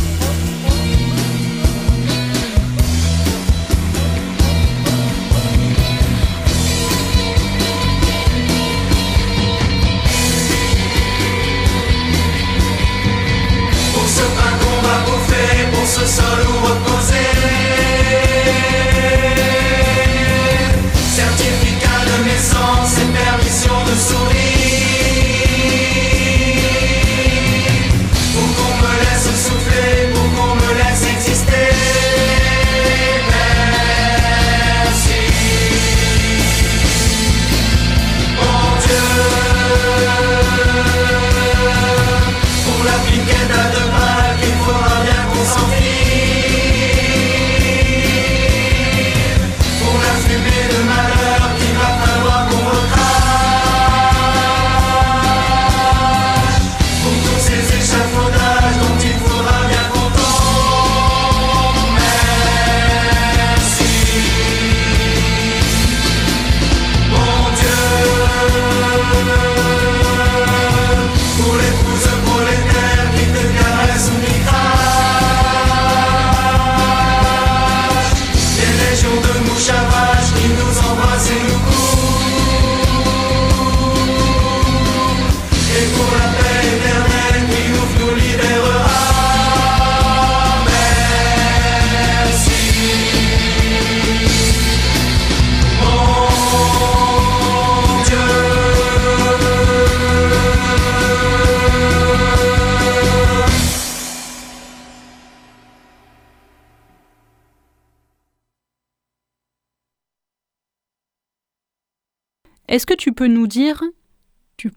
Est-ce 112.75 112.87
que 112.87 112.95
tu 112.95 113.13
peux 113.13 113.29
nous 113.29 113.47
dire 113.47 113.85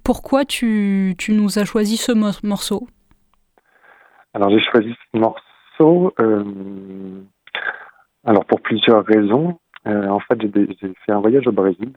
pourquoi 0.03 0.45
tu, 0.45 1.15
tu 1.17 1.31
nous 1.33 1.57
as 1.57 1.65
choisi 1.65 1.97
ce 1.97 2.11
mor- 2.11 2.41
morceau? 2.43 2.87
Alors 4.35 4.51
j'ai 4.51 4.59
choisi 4.71 4.93
ce 4.93 5.17
morceau 5.17 6.13
euh, 6.19 7.23
alors 8.23 8.45
pour 8.45 8.61
plusieurs 8.61 9.03
raisons. 9.03 9.57
Euh, 9.87 10.09
en 10.09 10.19
fait, 10.19 10.39
j'ai 10.39 10.93
fait 11.07 11.11
un 11.11 11.21
voyage 11.21 11.47
au 11.47 11.51
Brésil. 11.51 11.91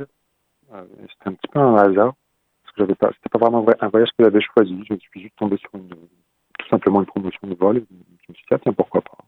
Euh, 0.73 0.85
C'était 1.01 1.29
un 1.29 1.35
petit 1.35 1.49
peu 1.53 1.59
un 1.59 1.75
hasard 1.75 2.15
parce 2.63 2.75
que 2.75 2.79
j'avais 2.79 2.95
pas, 2.95 3.11
c'était 3.13 3.29
pas 3.29 3.39
vraiment 3.39 3.59
un 3.59 3.65
voy- 3.65 3.77
un 3.79 3.89
voyage 3.89 4.09
que 4.17 4.25
j'avais 4.25 4.41
choisi. 4.41 4.83
Je 4.89 4.95
suis 4.95 5.21
juste 5.21 5.37
tombé 5.37 5.59
sur 5.59 5.69
une, 5.75 5.91
tout 5.91 6.69
simplement 6.71 7.01
une 7.01 7.07
promotion 7.09 7.47
de 7.47 7.55
vol. 7.57 7.85
Je 7.91 7.95
me 8.33 8.35
suis 8.35 8.45
dit 8.49 8.55
ah, 8.55 8.59
tiens 8.59 8.73
pourquoi 8.73 9.03
pas? 9.03 9.19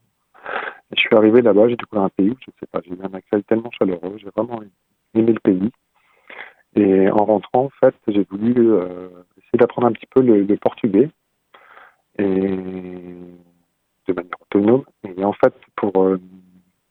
Je 0.97 1.01
suis 1.03 1.15
arrivé 1.15 1.43
là-bas, 1.43 1.69
j'ai 1.69 1.77
découvert 1.77 2.05
un 2.05 2.09
pays 2.09 2.31
où 2.31 2.37
je 2.41 2.51
sais 2.61 2.67
pas, 2.73 2.81
j'ai 2.83 2.93
eu 2.93 2.99
un 3.03 3.13
accueil 3.13 3.45
tellement 3.45 3.71
chaleureux, 3.73 4.17
j'ai 4.17 4.31
vraiment 4.35 4.63
aimé 5.15 5.33
le 5.35 5.41
pays. 5.41 5.71
Et 6.75 7.11
en 7.11 7.25
rentrant, 7.25 7.65
en 7.65 7.71
fait, 7.81 7.95
j'ai 8.09 8.25
voulu 8.31 8.55
euh, 8.57 9.09
essayer 9.37 9.59
d'apprendre 9.59 9.89
un 9.89 9.93
petit 9.93 10.07
peu 10.07 10.23
le, 10.23 10.57
portugais 10.57 11.11
et 12.19 12.25
de 12.25 14.13
manière 14.15 14.41
autonome. 14.41 14.85
Et 15.05 15.25
en 15.25 15.35
fait, 15.35 15.55
pour 15.77 16.03
euh, 16.03 16.19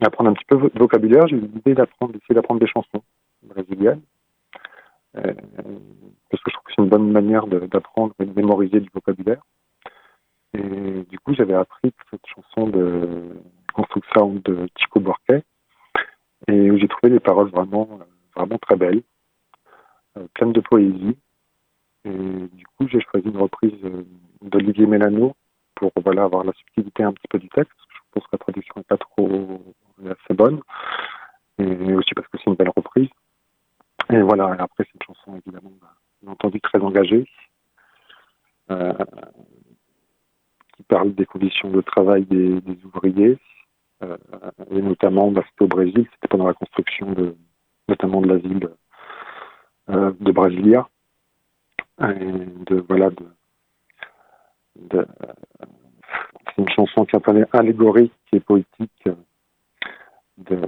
apprendre 0.01 0.29
un 0.29 0.33
petit 0.33 0.45
peu 0.45 0.57
de 0.57 0.79
vocabulaire, 0.79 1.27
j'ai 1.27 1.37
eu 1.37 1.41
l'idée 1.41 1.73
d'apprendre, 1.73 2.13
d'essayer 2.13 2.35
d'apprendre 2.35 2.59
des 2.59 2.67
chansons 2.67 3.01
brésiliennes. 3.43 4.01
Euh, 5.17 5.33
parce 6.29 6.43
que 6.43 6.51
je 6.51 6.53
trouve 6.53 6.63
que 6.65 6.73
c'est 6.75 6.81
une 6.83 6.89
bonne 6.89 7.11
manière 7.11 7.47
d'apprendre 7.47 8.13
et 8.19 8.25
de 8.25 8.33
mémoriser 8.33 8.79
du 8.79 8.89
vocabulaire. 8.93 9.41
Et 10.53 11.03
du 11.09 11.19
coup, 11.19 11.33
j'avais 11.33 11.53
appris 11.53 11.91
cette 12.11 12.25
chanson 12.27 12.67
de 12.67 13.29
Construction 13.73 14.35
de 14.45 14.67
Chico 14.77 14.99
Buarque 14.99 15.43
et 16.47 16.71
où 16.71 16.77
j'ai 16.77 16.87
trouvé 16.87 17.11
des 17.11 17.19
paroles 17.19 17.49
vraiment, 17.49 17.99
vraiment 18.35 18.57
très 18.57 18.75
belles, 18.75 19.01
euh, 20.17 20.27
pleines 20.33 20.53
de 20.53 20.61
poésie. 20.61 21.17
Et 22.05 22.09
du 22.09 22.65
coup, 22.65 22.87
j'ai 22.87 23.01
choisi 23.01 23.27
une 23.27 23.37
reprise 23.37 23.73
euh, 23.83 24.03
d'Olivier 24.41 24.85
Mélano 24.85 25.35
pour 25.75 25.91
voilà, 26.03 26.23
avoir 26.23 26.43
la 26.43 26.53
subtilité 26.53 27.03
un 27.03 27.13
petit 27.13 27.27
peu 27.29 27.39
du 27.39 27.49
texte. 27.49 27.73
Je 27.89 27.99
pense 28.11 28.23
que 28.25 28.29
la 28.33 28.39
traduction 28.39 28.73
n'est 28.77 28.83
pas 28.83 28.97
trop 28.97 29.61
est 30.03 30.09
assez 30.09 30.33
bonne. 30.33 30.61
Et 31.59 31.93
aussi 31.93 32.13
parce 32.15 32.27
que 32.27 32.37
c'est 32.37 32.49
une 32.49 32.55
belle 32.55 32.71
reprise. 32.75 33.09
Et 34.09 34.21
voilà, 34.21 34.55
après, 34.59 34.85
c'est 34.85 34.93
une 34.95 35.15
chanson 35.15 35.37
évidemment, 35.37 35.71
bah, 35.81 35.93
bien 36.21 36.31
entendu, 36.31 36.59
très 36.61 36.79
engagée. 36.79 37.27
euh, 38.71 38.93
qui 40.75 40.83
parle 40.83 41.13
des 41.13 41.25
conditions 41.25 41.69
de 41.69 41.81
travail 41.81 42.25
des, 42.25 42.61
ouvriers. 42.85 43.37
euh, 44.03 44.17
et 44.71 44.81
notamment, 44.81 45.31
bah, 45.31 45.43
c'était 45.49 45.63
au 45.65 45.67
Brésil, 45.67 46.07
c'était 46.13 46.27
pendant 46.29 46.47
la 46.47 46.53
construction 46.53 47.11
de, 47.11 47.35
notamment 47.87 48.21
de 48.21 48.27
l'asile 48.27 48.69
de 49.87 50.31
Brasilia. 50.31 50.87
voilà, 51.97 53.09
c'est 54.89 56.57
une 56.57 56.69
chanson 56.69 57.05
qui 57.05 57.15
est 57.15 57.29
un 57.29 57.45
allégorique 57.53 58.13
et 58.33 58.39
poétique 58.39 59.09
de, 60.37 60.59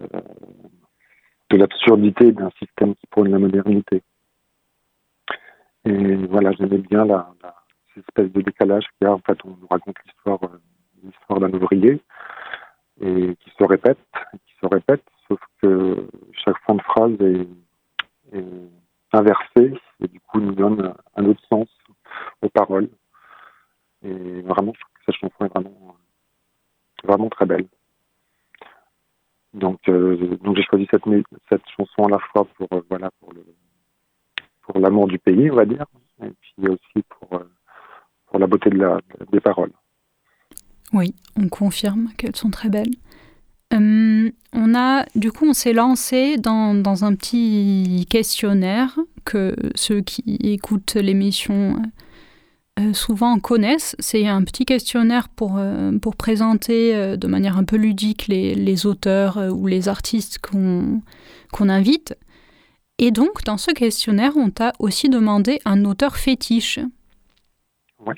de 1.50 1.58
l'absurdité 1.58 2.32
d'un 2.32 2.50
système 2.60 2.96
qui 2.96 3.08
prône 3.08 3.30
la 3.30 3.40
modernité. 3.40 4.02
Et 5.86 6.16
voilà, 6.16 6.52
j'aimais 6.54 6.78
bien 6.78 7.06
la, 7.06 7.34
cette 7.94 8.04
espèce 8.08 8.32
de 8.32 8.42
décalage 8.42 8.84
qu'il 8.84 9.06
y 9.06 9.10
a. 9.10 9.14
En 9.14 9.20
fait, 9.20 9.38
on 9.44 9.50
nous 9.50 9.68
raconte 9.70 9.98
l'histoire, 10.06 10.40
euh, 10.44 10.60
l'histoire 11.04 11.40
d'un 11.40 11.54
ouvrier 11.54 12.02
et 13.02 13.36
qui 13.36 13.50
se 13.58 13.64
répète, 13.64 14.00
qui 14.46 14.54
se 14.62 14.68
répète, 14.68 15.04
sauf 15.28 15.40
que 15.62 16.08
chaque 16.32 16.58
fin 16.66 16.76
de 16.76 16.82
phrase 16.82 17.12
est, 17.22 17.48
est 18.38 18.70
inversée 19.14 19.74
et 20.02 20.08
du 20.08 20.20
coup 20.20 20.40
nous 20.40 20.54
donne 20.54 20.94
un 21.16 21.26
autre 21.26 21.42
sens 21.50 21.68
aux 22.42 22.50
paroles. 22.50 22.90
Et 24.04 24.42
vraiment, 24.42 24.74
je 24.74 24.80
trouve 24.80 24.94
que 24.94 25.04
cette 25.06 25.16
chanson 25.16 25.46
est 25.46 25.54
vraiment, 25.54 25.96
vraiment 27.04 27.30
très 27.30 27.46
belle. 27.46 27.68
Donc, 29.54 29.80
euh, 29.88 30.38
donc 30.44 30.58
j'ai 30.58 30.64
choisi 30.64 30.88
cette, 30.90 31.04
cette 31.50 31.62
chanson 31.78 32.06
à 32.06 32.10
la 32.10 32.20
fois 32.20 32.46
pour 32.58 32.68
euh, 32.74 32.82
voilà 32.90 33.12
pour 33.20 33.34
le 33.34 33.44
l'amour 34.76 35.08
du 35.08 35.20
pays, 35.20 35.52
on 35.52 35.56
va 35.56 35.66
dire, 35.66 35.86
et 36.24 36.32
puis 36.42 36.68
aussi 36.68 37.06
pour 37.10 37.34
euh, 37.34 37.50
pour 38.28 38.40
la 38.40 38.48
beauté 38.48 38.70
de 38.70 38.78
la, 38.78 39.00
des 39.32 39.40
paroles. 39.40 39.72
Oui, 40.94 41.14
on 41.36 41.50
confirme 41.50 42.10
qu'elles 42.18 42.36
sont 42.36 42.50
très 42.50 42.70
belles. 42.70 42.94
Euh, 43.74 44.32
on 44.54 44.76
a, 44.76 45.06
du 45.16 45.32
coup, 45.32 45.46
on 45.48 45.54
s'est 45.54 45.74
lancé 45.74 46.38
dans, 46.38 46.76
dans, 46.76 47.06
un 47.06 47.16
petit 47.16 48.06
questionnaire 48.10 49.00
que 49.24 49.56
ceux 49.76 50.02
qui 50.02 50.38
écoutent 50.42 50.96
l'émission 50.96 51.82
euh, 52.80 52.92
souvent 52.94 53.38
connaissent. 53.38 53.96
C'est 54.00 54.28
un 54.28 54.44
petit 54.44 54.66
questionnaire 54.66 55.30
pour, 55.30 55.58
euh, 55.60 55.92
pour 56.00 56.16
présenter 56.16 56.96
euh, 56.96 57.18
de 57.18 57.28
manière 57.28 57.56
un 57.56 57.66
peu 57.66 57.76
ludique 57.76 58.26
les, 58.28 58.56
les 58.56 58.88
auteurs 58.88 59.38
ou 59.38 59.68
les 59.68 59.90
artistes 59.90 60.40
qu'on 60.40 61.02
qu'on 61.52 61.70
invite. 61.70 62.18
Et 62.98 63.12
donc, 63.12 63.44
dans 63.44 63.58
ce 63.58 63.72
questionnaire, 63.72 64.32
on 64.38 64.50
t'a 64.50 64.74
aussi 64.80 65.08
demandé 65.08 65.60
un 65.66 65.86
auteur 65.86 66.16
fétiche. 66.16 66.80
Oui. 68.00 68.16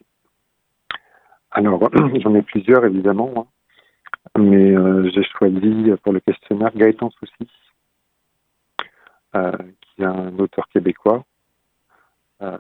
Alors, 1.52 1.90
j'en 2.24 2.34
ai 2.34 2.42
plusieurs, 2.42 2.86
évidemment. 2.86 3.34
Hein. 3.36 4.40
Mais 4.40 4.74
j'ai 5.12 5.24
choisi 5.38 5.92
pour 6.02 6.14
le 6.14 6.22
questionnaire 6.22 6.72
Gaëtan 6.76 7.10
Soucy, 7.10 7.52
qui 9.96 10.04
est 10.04 10.06
un 10.06 10.38
auteur 10.40 10.68
québécois. 10.70 11.24
Euh, 12.42 12.58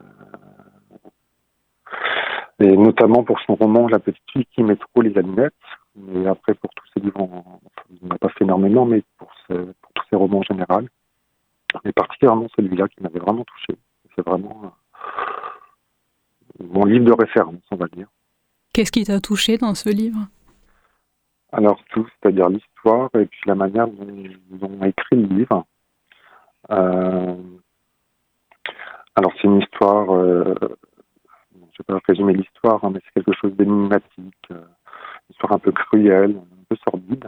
et 2.60 2.78
notamment 2.78 3.24
pour 3.24 3.40
son 3.42 3.56
roman 3.56 3.88
La 3.88 4.00
petite 4.00 4.24
fille 4.32 4.46
qui 4.46 4.64
met 4.64 4.78
trop 4.78 5.02
les 5.02 5.18
allumettes. 5.18 5.54
Mais 5.96 6.28
après, 6.28 6.54
pour 6.56 6.72
tous 6.74 6.86
ses 6.94 7.00
livres, 7.00 7.30
il 8.02 8.08
n'a 8.08 8.18
pas 8.18 8.30
fait 8.30 8.44
énormément, 8.44 8.86
mais 8.86 9.04
pour, 9.18 9.32
pour, 9.48 9.94
tous 9.94 10.04
ses 10.10 10.16
romans 10.16 10.40
en 10.40 10.44
général. 10.44 10.90
Mais 11.84 11.92
particulièrement 11.92 12.48
celui-là 12.56 12.88
qui 12.90 13.02
m'avait 13.02 13.20
vraiment 13.20 13.46
touché. 13.46 13.78
C'est 14.16 14.26
vraiment 14.26 14.62
euh, 14.66 16.64
mon 16.64 16.86
livre 16.86 17.06
de 17.06 17.14
référence, 17.14 17.62
on 17.72 17.76
va 17.76 17.88
dire. 17.88 18.08
Qu'est-ce 18.74 18.92
qui 18.92 19.04
t'a 19.04 19.20
touché 19.20 19.58
dans 19.58 19.76
ce 19.76 19.90
livre? 19.90 20.28
Alors 21.52 21.82
tout, 21.92 22.08
c'est-à-dire 22.22 22.50
l'histoire 22.50 23.10
et 23.16 23.26
puis 23.26 23.40
la 23.46 23.56
manière 23.56 23.88
dont, 23.88 24.08
dont 24.50 24.72
on 24.78 24.82
a 24.82 24.88
écrit 24.90 25.16
le 25.16 25.28
livre. 25.28 25.66
Euh, 26.72 27.36
alors 29.16 29.32
c'est 29.38 29.48
une 29.48 29.62
histoire 29.62 30.14
euh, 30.14 30.56
je 31.78 31.84
ne 31.84 31.96
vais 31.96 32.00
pas 32.00 32.06
résumer 32.08 32.34
l'histoire, 32.34 32.84
hein, 32.84 32.92
mais 32.94 33.00
c'est 33.04 33.22
quelque 33.22 33.38
chose 33.40 33.56
d'énigmatique, 33.56 34.48
euh, 34.52 34.56
une 34.56 35.32
histoire 35.32 35.54
un 35.54 35.60
peu 35.60 35.72
cruelle, 35.72 36.38
un 36.38 36.64
peu 36.70 36.78
sordide, 36.90 37.28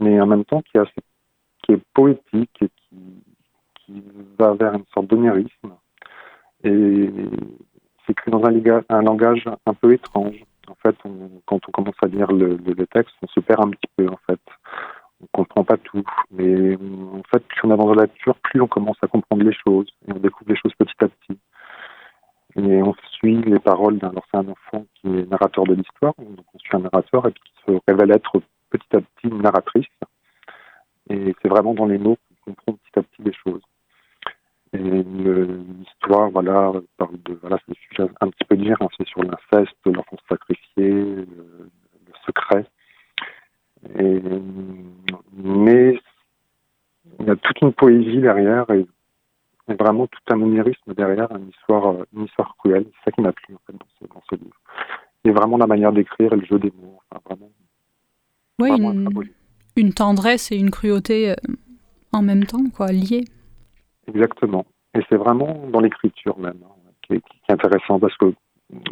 mais 0.00 0.20
en 0.20 0.26
même 0.26 0.44
temps 0.44 0.62
qui, 0.62 0.78
est 0.78 1.82
poétique 1.94 2.62
et 2.62 2.68
qui, 2.68 4.02
va 4.38 4.54
vers 4.54 4.74
une 4.74 4.84
sorte 4.94 5.08
d'onirisme. 5.08 5.74
Et 6.64 7.10
c'est 8.06 8.12
écrit 8.12 8.30
dans 8.30 8.42
un, 8.44 9.02
langage 9.02 9.44
un 9.66 9.74
peu 9.74 9.92
étrange. 9.92 10.42
En 10.68 10.74
fait, 10.76 10.96
quand 11.46 11.60
on 11.68 11.72
commence 11.72 11.96
à 12.02 12.06
lire 12.06 12.32
le, 12.32 12.56
le, 12.56 12.86
texte, 12.86 13.14
on 13.22 13.26
se 13.26 13.40
perd 13.40 13.60
un 13.66 13.70
petit 13.70 13.90
peu, 13.96 14.08
en 14.08 14.18
fait. 14.26 14.40
On 15.22 15.26
comprend 15.32 15.64
pas 15.64 15.76
tout. 15.76 16.04
Mais 16.30 16.76
en 16.76 17.22
fait, 17.30 17.40
plus 17.46 17.60
on 17.64 17.70
avance 17.70 17.86
dans 17.86 17.94
la 17.94 18.04
lecture, 18.04 18.34
plus 18.36 18.60
on 18.60 18.66
commence 18.66 18.98
à 19.02 19.06
comprendre 19.06 19.44
les 19.44 19.54
choses. 19.54 19.88
Et 20.06 20.12
on 20.12 20.18
découvre 20.18 20.50
les 20.50 20.56
choses 20.56 20.74
petit 20.74 21.04
à 21.04 21.08
petit. 21.08 21.38
Et 22.56 22.82
on 22.82 22.94
suit 23.12 23.40
les 23.42 23.58
paroles 23.58 23.98
d'un 23.98 24.12
enfant 24.14 24.84
qui 24.94 25.08
est 25.08 25.30
narrateur 25.30 25.64
de 25.64 25.74
l'histoire, 25.74 26.12
donc 26.18 26.44
on 26.52 26.58
suit 26.58 26.76
un 26.76 26.80
narrateur 26.80 27.26
et 27.26 27.32
qui 27.32 27.52
se 27.66 27.72
révèle 27.88 28.10
être 28.10 28.42
petit 28.68 28.96
à 28.96 29.00
petit 29.00 29.28
une 29.28 29.40
narratrice. 29.40 29.86
Et 31.08 31.34
c'est 31.40 31.48
vraiment 31.48 31.72
dans 31.72 31.86
les 31.86 31.98
mots 31.98 32.18
qu'on 32.44 32.52
comprend 32.52 32.72
petit 32.74 32.98
à 32.98 33.02
petit 33.02 33.22
les 33.22 33.32
choses. 33.32 33.62
Et 34.74 34.78
l'histoire, 34.78 36.30
voilà, 36.30 36.72
parle 36.96 37.22
de, 37.24 37.34
voilà, 37.42 37.58
c'est 37.66 38.02
un 38.20 38.28
petit 38.28 38.44
peu 38.44 38.56
différents, 38.56 38.88
c'est 38.96 39.06
sur 39.06 39.22
l'inceste, 39.22 39.76
l'enfant 39.84 40.16
sacrifié, 40.28 40.90
le, 40.90 41.26
secret. 42.26 42.64
Et, 43.98 44.22
mais 45.34 45.98
il 47.20 47.26
y 47.26 47.30
a 47.30 47.36
toute 47.36 47.60
une 47.60 47.72
poésie 47.72 48.20
derrière 48.20 48.70
et 48.70 48.86
vraiment 49.68 50.06
tout 50.06 50.20
un 50.30 50.40
onirisme 50.40 50.94
derrière, 50.94 51.28
une 51.36 51.48
histoire, 51.48 51.96
une 52.14 52.24
histoire 52.24 52.54
cruelle. 52.58 52.84
C'est 52.86 53.10
ça 53.10 53.12
qui 53.12 53.20
m'a 53.20 53.32
plu 53.32 53.54
en 53.54 53.60
fait, 53.66 53.72
dans, 53.72 53.86
ce, 53.98 54.06
dans 54.12 54.22
ce 54.28 54.36
livre. 54.36 54.56
Et 55.24 55.30
vraiment 55.30 55.56
la 55.56 55.66
manière 55.66 55.92
d'écrire 55.92 56.32
et 56.32 56.36
le 56.36 56.44
jeu 56.44 56.58
des 56.58 56.72
mots. 56.80 57.00
Enfin, 57.10 57.22
vraiment, 57.26 57.50
oui, 58.58 58.70
vraiment 58.70 58.92
une, 58.92 59.30
une, 59.76 59.92
tendresse 59.92 60.50
et 60.52 60.56
une 60.56 60.70
cruauté 60.70 61.30
euh, 61.30 61.34
en 62.12 62.22
même 62.22 62.44
temps, 62.44 62.64
quoi, 62.74 62.88
liées. 62.88 63.24
Exactement. 64.08 64.66
Et 64.94 65.00
c'est 65.08 65.16
vraiment 65.16 65.66
dans 65.70 65.80
l'écriture 65.80 66.38
même 66.38 66.58
hein, 66.64 66.90
qui, 67.02 67.14
est, 67.14 67.20
qui, 67.20 67.38
est, 67.48 67.52
intéressant 67.52 67.98
parce 67.98 68.16
que, 68.16 68.34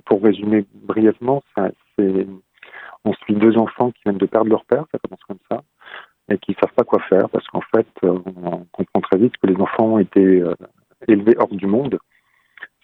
pour 0.05 0.23
résumer 0.23 0.65
brièvement, 0.75 1.43
c'est 1.57 2.27
on 3.05 3.13
suit 3.15 3.35
deux 3.35 3.57
enfants 3.57 3.91
qui 3.91 4.03
viennent 4.05 4.19
de 4.19 4.27
perdre 4.27 4.51
leur 4.51 4.65
père, 4.65 4.85
ça 4.93 4.99
commence 4.99 5.23
comme 5.27 5.39
ça 5.51 5.63
et 6.31 6.39
qui 6.39 6.53
ne 6.53 6.57
savent 6.57 6.75
pas 6.75 6.85
quoi 6.85 7.01
faire 7.01 7.29
parce 7.29 7.47
qu'en 7.49 7.61
fait, 7.75 7.89
euh, 8.05 8.19
on 8.37 8.65
comprend 8.73 9.01
très 9.01 9.19
vite 9.19 9.37
que 9.39 9.47
les 9.47 9.61
enfants 9.61 9.95
ont 9.95 9.99
été 9.99 10.21
euh, 10.21 10.55
élevés 11.09 11.35
hors 11.39 11.49
du 11.49 11.67
monde, 11.67 11.99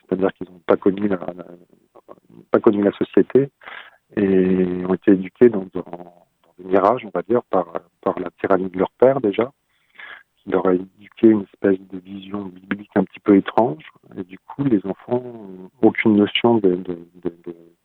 c'est-à-dire 0.00 0.33
qu'ils 0.35 0.48
n'ont 0.50 0.61
pas 0.66 0.76
connu 0.76 1.09
la, 1.09 2.92
société 2.92 3.50
et 4.16 4.85
ont 4.87 4.94
été 4.94 5.12
éduqués 5.12 5.48
dans, 5.48 5.66
des 6.59 6.64
mirages, 6.64 7.05
on 7.05 7.11
va 7.14 7.22
dire, 7.22 7.42
par, 7.44 7.66
la 8.18 8.31
tyrannie 8.40 8.70
de 8.70 8.79
leur 8.79 8.90
père 8.92 9.20
déjà, 9.20 9.52
qui 10.37 10.50
leur 10.50 10.66
a 10.66 10.74
éduqué 10.74 11.29
une 11.29 11.42
espèce 11.42 11.81
de 11.81 11.98
vision 11.98 12.44
biblique 12.44 12.90
un 12.94 13.05
petit 13.05 13.20
peu 13.20 13.37
étrange. 13.37 13.85
Et 14.16 14.24
du 14.24 14.38
coup, 14.38 14.64
les 14.64 14.85
enfants 14.87 15.22
n'ont 15.22 15.70
aucune 15.83 16.16
notion 16.16 16.59
de, 16.59 16.79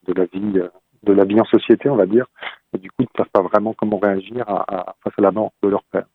la 0.08 0.26
vie, 0.26 0.60
de 1.04 1.14
la 1.14 1.26
vie 1.26 1.40
en 1.40 1.46
société, 1.46 1.90
on 1.90 1.96
va 1.96 2.06
dire, 2.06 2.28
et 2.74 2.78
du 2.78 2.90
coup, 2.90 3.02
ils 3.02 3.08
ne 3.14 3.18
savent 3.18 3.32
pas 3.32 3.42
vraiment 3.42 3.74
comment 3.74 3.98
réagir 4.00 4.48
à, 4.48 4.64
à, 4.76 4.96
face 5.04 5.14
à 5.18 5.22
la 5.22 5.32
mort 5.32 5.52
de 5.62 5.70
leur 5.70 5.84
père. 5.84 6.06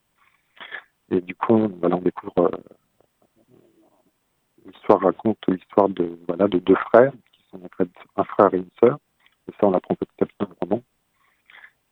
Et 1.09 1.21
du 1.21 1.35
coup, 1.35 1.69
voilà, 1.79 1.95
on 1.95 2.01
découvre 2.01 2.33
euh, 2.39 2.49
l'histoire 4.65 5.01
raconte 5.01 5.37
l'histoire 5.47 5.89
de 5.89 6.17
voilà 6.27 6.47
de 6.47 6.59
deux 6.59 6.75
frères 6.75 7.13
qui 7.31 7.41
sont 7.49 7.63
en 7.63 7.69
fait 7.77 7.89
un 8.15 8.23
frère 8.23 8.53
et 8.53 8.57
une 8.57 8.69
sœur. 8.79 8.97
Et 9.47 9.53
ça, 9.59 9.67
on 9.67 9.73
apprend 9.73 9.95
petit 9.95 10.11
à 10.21 10.25
petit 10.25 10.35
dans 10.39 10.47
le 10.49 10.55
roman. 10.61 10.83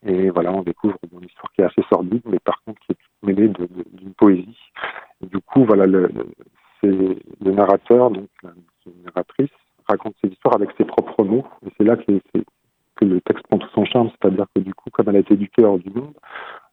Et 0.05 0.29
voilà, 0.29 0.51
on 0.51 0.61
découvre 0.61 0.97
une 1.11 1.23
histoire 1.25 1.51
qui 1.53 1.61
est 1.61 1.65
assez 1.65 1.83
sordide, 1.89 2.21
mais 2.25 2.39
par 2.39 2.61
contre 2.63 2.79
qui 2.81 2.91
est 2.91 3.25
mêlée 3.25 3.47
d'une 3.47 4.13
poésie. 4.13 4.59
Et 5.21 5.27
du 5.27 5.39
coup, 5.39 5.63
voilà, 5.65 5.85
le, 5.85 6.09
le, 6.83 7.17
le 7.41 7.51
narrateur, 7.51 8.11
donc 8.11 8.27
la, 8.43 8.49
la 8.85 8.91
narratrice, 9.05 9.49
raconte 9.87 10.15
ses 10.21 10.29
histoires 10.29 10.55
avec 10.55 10.69
ses 10.77 10.85
propres 10.85 11.23
mots. 11.23 11.45
Et 11.65 11.69
c'est 11.77 11.85
là 11.85 11.95
que 11.95 12.03
c'est 12.33 12.45
le 13.05 13.21
texte 13.21 13.45
prend 13.47 13.57
tout 13.57 13.69
son 13.73 13.85
charme, 13.85 14.09
c'est-à-dire 14.11 14.45
que 14.55 14.61
du 14.61 14.73
coup, 14.73 14.89
comme 14.91 15.09
elle 15.09 15.17
a 15.17 15.19
été 15.19 15.33
éduquée 15.33 15.63
hors 15.63 15.79
du 15.79 15.89
monde, 15.89 16.13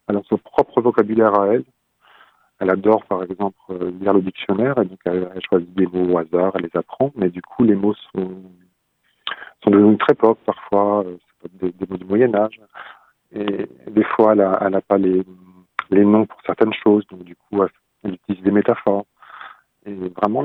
elle 0.07 0.17
a 0.17 0.21
son 0.29 0.37
propre 0.37 0.81
vocabulaire 0.81 1.39
à 1.39 1.47
elle. 1.47 1.63
Elle 2.59 2.69
adore, 2.69 3.03
par 3.05 3.23
exemple, 3.23 3.57
euh, 3.71 3.91
lire 3.99 4.13
le 4.13 4.21
dictionnaire, 4.21 4.77
et 4.77 4.85
donc 4.85 4.99
elle, 5.05 5.27
choisit 5.49 5.73
des 5.73 5.87
mots 5.87 6.13
au 6.13 6.17
hasard, 6.17 6.53
elle 6.55 6.63
les 6.63 6.79
apprend, 6.79 7.11
mais 7.15 7.29
du 7.29 7.41
coup, 7.41 7.63
les 7.63 7.75
mots 7.75 7.95
sont, 8.13 8.41
devenus 9.67 9.97
très 9.97 10.13
pop, 10.13 10.37
parfois, 10.45 11.03
euh, 11.03 11.17
des, 11.53 11.71
des, 11.71 11.85
mots 11.89 11.97
du 11.97 12.05
Moyen-Âge, 12.05 12.59
et 13.33 13.67
des 13.87 14.03
fois, 14.03 14.33
elle 14.33 14.71
n'a 14.71 14.81
pas 14.81 14.97
les, 14.97 15.25
noms 15.91 16.25
pour 16.25 16.39
certaines 16.45 16.73
choses, 16.73 17.05
donc 17.07 17.23
du 17.23 17.35
coup, 17.35 17.63
elle, 18.03 18.13
utilise 18.13 18.43
des 18.43 18.51
métaphores. 18.51 19.05
Et 19.85 19.93
vraiment, 19.93 20.43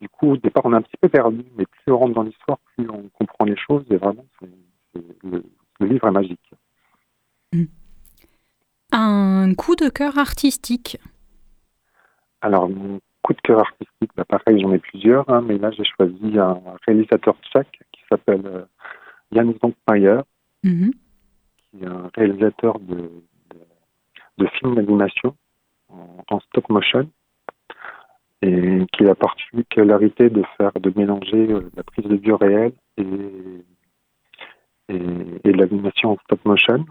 du 0.00 0.08
coup, 0.08 0.32
au 0.32 0.36
départ, 0.36 0.64
on 0.66 0.72
est 0.72 0.76
un 0.76 0.82
petit 0.82 0.98
peu 1.00 1.08
perdu, 1.08 1.44
mais 1.56 1.64
plus 1.66 1.92
on 1.92 1.98
rentre 1.98 2.14
dans 2.14 2.22
l'histoire, 2.22 2.58
plus 2.76 2.88
on 2.90 3.08
comprend 3.18 3.44
les 3.44 3.56
choses, 3.56 3.84
et 3.90 3.96
vraiment, 3.96 4.24
c'est 4.38 4.48
le, 5.22 5.42
le, 5.80 5.86
livre 5.86 6.08
est 6.08 6.12
magique. 6.12 6.50
Un 8.92 9.54
coup 9.56 9.76
de 9.76 9.88
cœur 9.88 10.18
artistique 10.18 10.98
Alors, 12.40 12.68
mon 12.68 13.00
coup 13.22 13.32
de 13.34 13.40
cœur 13.40 13.60
artistique, 13.60 14.10
bah, 14.16 14.24
pareil, 14.24 14.60
j'en 14.60 14.72
ai 14.72 14.78
plusieurs, 14.78 15.28
hein, 15.28 15.42
mais 15.42 15.58
là 15.58 15.70
j'ai 15.72 15.84
choisi 15.84 16.38
un 16.38 16.60
réalisateur 16.86 17.36
tchèque 17.42 17.80
qui 17.92 18.00
s'appelle 18.08 18.42
euh, 18.46 18.64
Jan 19.32 19.52
Zonkmeier, 19.60 20.20
Mhm. 20.64 20.90
qui 21.70 21.84
est 21.84 21.86
un 21.86 22.10
réalisateur 22.14 22.78
de, 22.80 22.94
de, 22.96 23.58
de 24.38 24.46
films 24.58 24.74
d'animation 24.74 25.36
en, 25.88 26.24
en 26.30 26.40
stop 26.40 26.68
motion 26.70 27.08
et 28.42 28.84
qui 28.92 29.02
a 29.02 29.06
la 29.06 29.14
particularité 29.14 30.28
de 30.30 30.42
faire 30.56 30.72
de 30.80 30.92
mélanger 30.96 31.52
euh, 31.52 31.70
la 31.76 31.82
prise 31.82 32.06
de 32.06 32.16
vue 32.16 32.32
réelle 32.34 32.72
et, 32.96 33.04
et, 35.46 35.50
et 35.50 35.52
l'animation 35.52 36.12
en 36.12 36.18
stop 36.18 36.44
motion. 36.44 36.84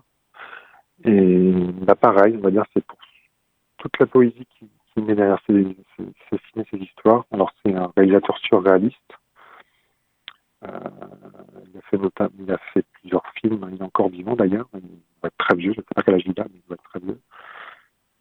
Et 1.03 1.51
là, 1.85 1.95
pareil, 1.95 2.35
on 2.37 2.41
va 2.41 2.51
dire, 2.51 2.65
c'est 2.73 2.85
pour 2.85 2.97
toute 3.77 3.99
la 3.99 4.05
poésie 4.05 4.47
qui, 4.57 4.69
qui 4.93 5.01
met 5.01 5.15
derrière 5.15 5.39
ces, 5.45 5.75
ces, 5.97 6.37
films 6.37 6.63
et 6.63 6.65
ces 6.71 6.77
histoires. 6.77 7.25
Alors, 7.31 7.53
c'est 7.63 7.73
un 7.73 7.91
réalisateur 7.95 8.37
surréaliste. 8.39 8.95
Euh, 10.63 10.79
il, 11.67 12.51
a 12.51 12.57
fait 12.73 12.85
plusieurs 13.01 13.23
films, 13.41 13.69
il 13.71 13.79
est 13.79 13.83
encore 13.83 14.09
vivant 14.09 14.35
d'ailleurs, 14.35 14.67
il 14.73 14.81
va 15.21 15.27
être 15.27 15.37
très 15.37 15.55
vieux, 15.55 15.73
je 15.73 15.79
ne 15.79 15.83
sais 15.83 15.93
pas 15.93 16.01
quel 16.01 16.15
âge 16.15 16.23
il 16.25 16.39
a, 16.39 16.45
mais 16.45 16.59
il 16.65 16.69
va 16.69 16.75
être 16.75 16.83
très 16.83 16.99
vieux. 16.99 17.19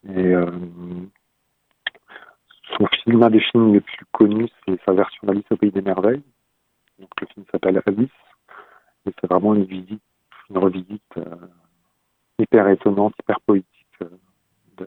Et 0.08 0.34
euh, 0.34 0.50
son 2.76 2.86
film, 3.04 3.22
un 3.22 3.30
des 3.30 3.40
films 3.40 3.72
les 3.72 3.80
plus 3.80 4.04
connus, 4.12 4.48
c'est 4.66 4.78
sa 4.84 4.92
version 4.92 5.26
d'Alice 5.26 5.44
au 5.50 5.56
Pays 5.56 5.70
des 5.70 5.80
Merveilles. 5.80 6.22
Donc 6.98 7.08
le 7.20 7.26
film 7.28 7.46
s'appelle 7.50 7.80
Alice, 7.86 8.10
et 9.06 9.12
c'est 9.20 9.30
vraiment 9.30 9.54
une 9.54 9.64
visite, 9.64 10.02
une 10.50 10.58
revisite 10.58 11.02
euh, 11.16 11.24
hyper 12.38 12.68
étonnante, 12.68 13.14
hyper 13.20 13.40
poétique 13.40 13.68
euh, 14.02 14.86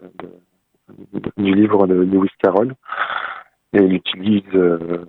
du 1.38 1.54
livre 1.54 1.88
de 1.88 1.96
Lewis 1.96 2.32
Carroll. 2.40 2.76
Et 3.74 3.80
il 3.80 3.94
utilise 3.94 4.44
euh, 4.54 5.06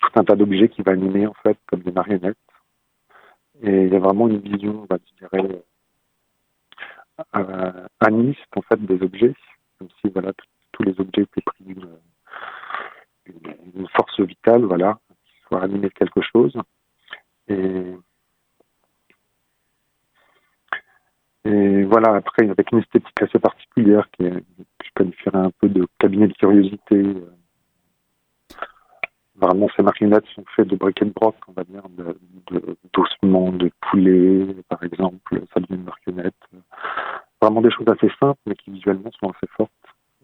tout 0.00 0.10
un 0.14 0.24
tas 0.24 0.36
d'objets 0.36 0.68
qu'il 0.68 0.84
va 0.84 0.92
animer 0.92 1.26
en 1.26 1.34
fait 1.42 1.58
comme 1.66 1.80
des 1.80 1.92
marionnettes. 1.92 2.36
Et 3.62 3.84
il 3.86 3.92
y 3.92 3.96
a 3.96 4.00
vraiment 4.00 4.28
une 4.28 4.38
vision, 4.38 4.86
je 4.90 5.26
dirais, 5.26 5.62
euh, 7.36 7.86
animiste 8.00 8.46
en 8.56 8.62
fait 8.62 8.80
des 8.84 9.02
objets, 9.02 9.34
comme 9.78 9.88
si 10.00 10.10
voilà 10.12 10.32
tous 10.72 10.82
les 10.84 10.92
objets 11.00 11.22
étaient 11.22 11.40
pris 11.40 11.64
d'une 11.64 11.88
une, 13.74 13.88
force 13.88 14.20
vitale, 14.20 14.64
voilà, 14.64 14.98
qui 15.24 15.32
soit 15.46 15.62
animés 15.62 15.88
de 15.88 15.94
quelque 15.94 16.22
chose. 16.22 16.56
Et, 17.48 17.94
et 21.48 21.84
voilà, 21.84 22.14
après, 22.16 22.48
avec 22.48 22.72
une 22.72 22.80
esthétique 22.80 23.22
assez 23.22 23.38
particulière 23.38 24.06
qui 24.10 24.24
est, 24.24 24.44
je 24.84 24.90
qualifierais 24.94 25.38
un 25.38 25.50
peu 25.58 25.68
de 25.70 25.86
cabinet 25.98 26.28
de 26.28 26.34
curiosité. 26.34 26.96
euh, 26.96 27.34
Vraiment, 29.36 29.68
ces 29.74 29.82
marionnettes 29.82 30.26
sont 30.34 30.44
faites 30.54 30.68
de 30.68 30.76
brick 30.76 31.00
and 31.00 31.12
broc, 31.14 31.36
on 31.46 31.52
va 31.52 31.64
dire, 31.64 31.88
de, 31.90 32.18
de, 32.50 32.76
d'ossements 32.92 33.52
de 33.52 33.70
poulet, 33.80 34.46
par 34.68 34.82
exemple, 34.82 35.40
ça 35.54 35.60
devient 35.60 35.76
une 35.76 35.84
marionnette. 35.84 36.34
Vraiment 37.40 37.62
des 37.62 37.70
choses 37.70 37.88
assez 37.88 38.10
simples, 38.20 38.40
mais 38.46 38.56
qui 38.56 38.70
visuellement 38.72 39.10
sont 39.12 39.30
assez 39.30 39.46
fortes 39.56 39.70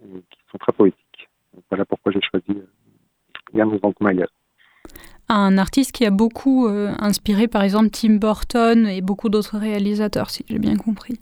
et 0.03 0.21
qui 0.31 0.39
sont 0.51 0.59
très 0.59 0.73
poétiques. 0.73 1.29
Voilà 1.71 1.85
pourquoi 1.85 2.13
j'ai 2.13 2.21
choisi 2.21 2.51
euh, 2.51 2.67
Jan 3.55 3.79
Zankmayer. 3.79 4.27
Un 5.37 5.59
artiste 5.59 5.91
qui 5.91 6.07
a 6.07 6.13
beaucoup 6.13 6.69
euh, 6.69 6.93
inspiré 7.01 7.49
par 7.49 7.65
exemple 7.65 7.91
Tim 7.91 8.19
Burton 8.19 8.87
et 8.87 9.01
beaucoup 9.01 9.29
d'autres 9.29 9.59
réalisateurs, 9.59 10.31
si 10.31 10.45
j'ai 10.49 10.61
bien 10.61 10.77
compris. 10.77 11.19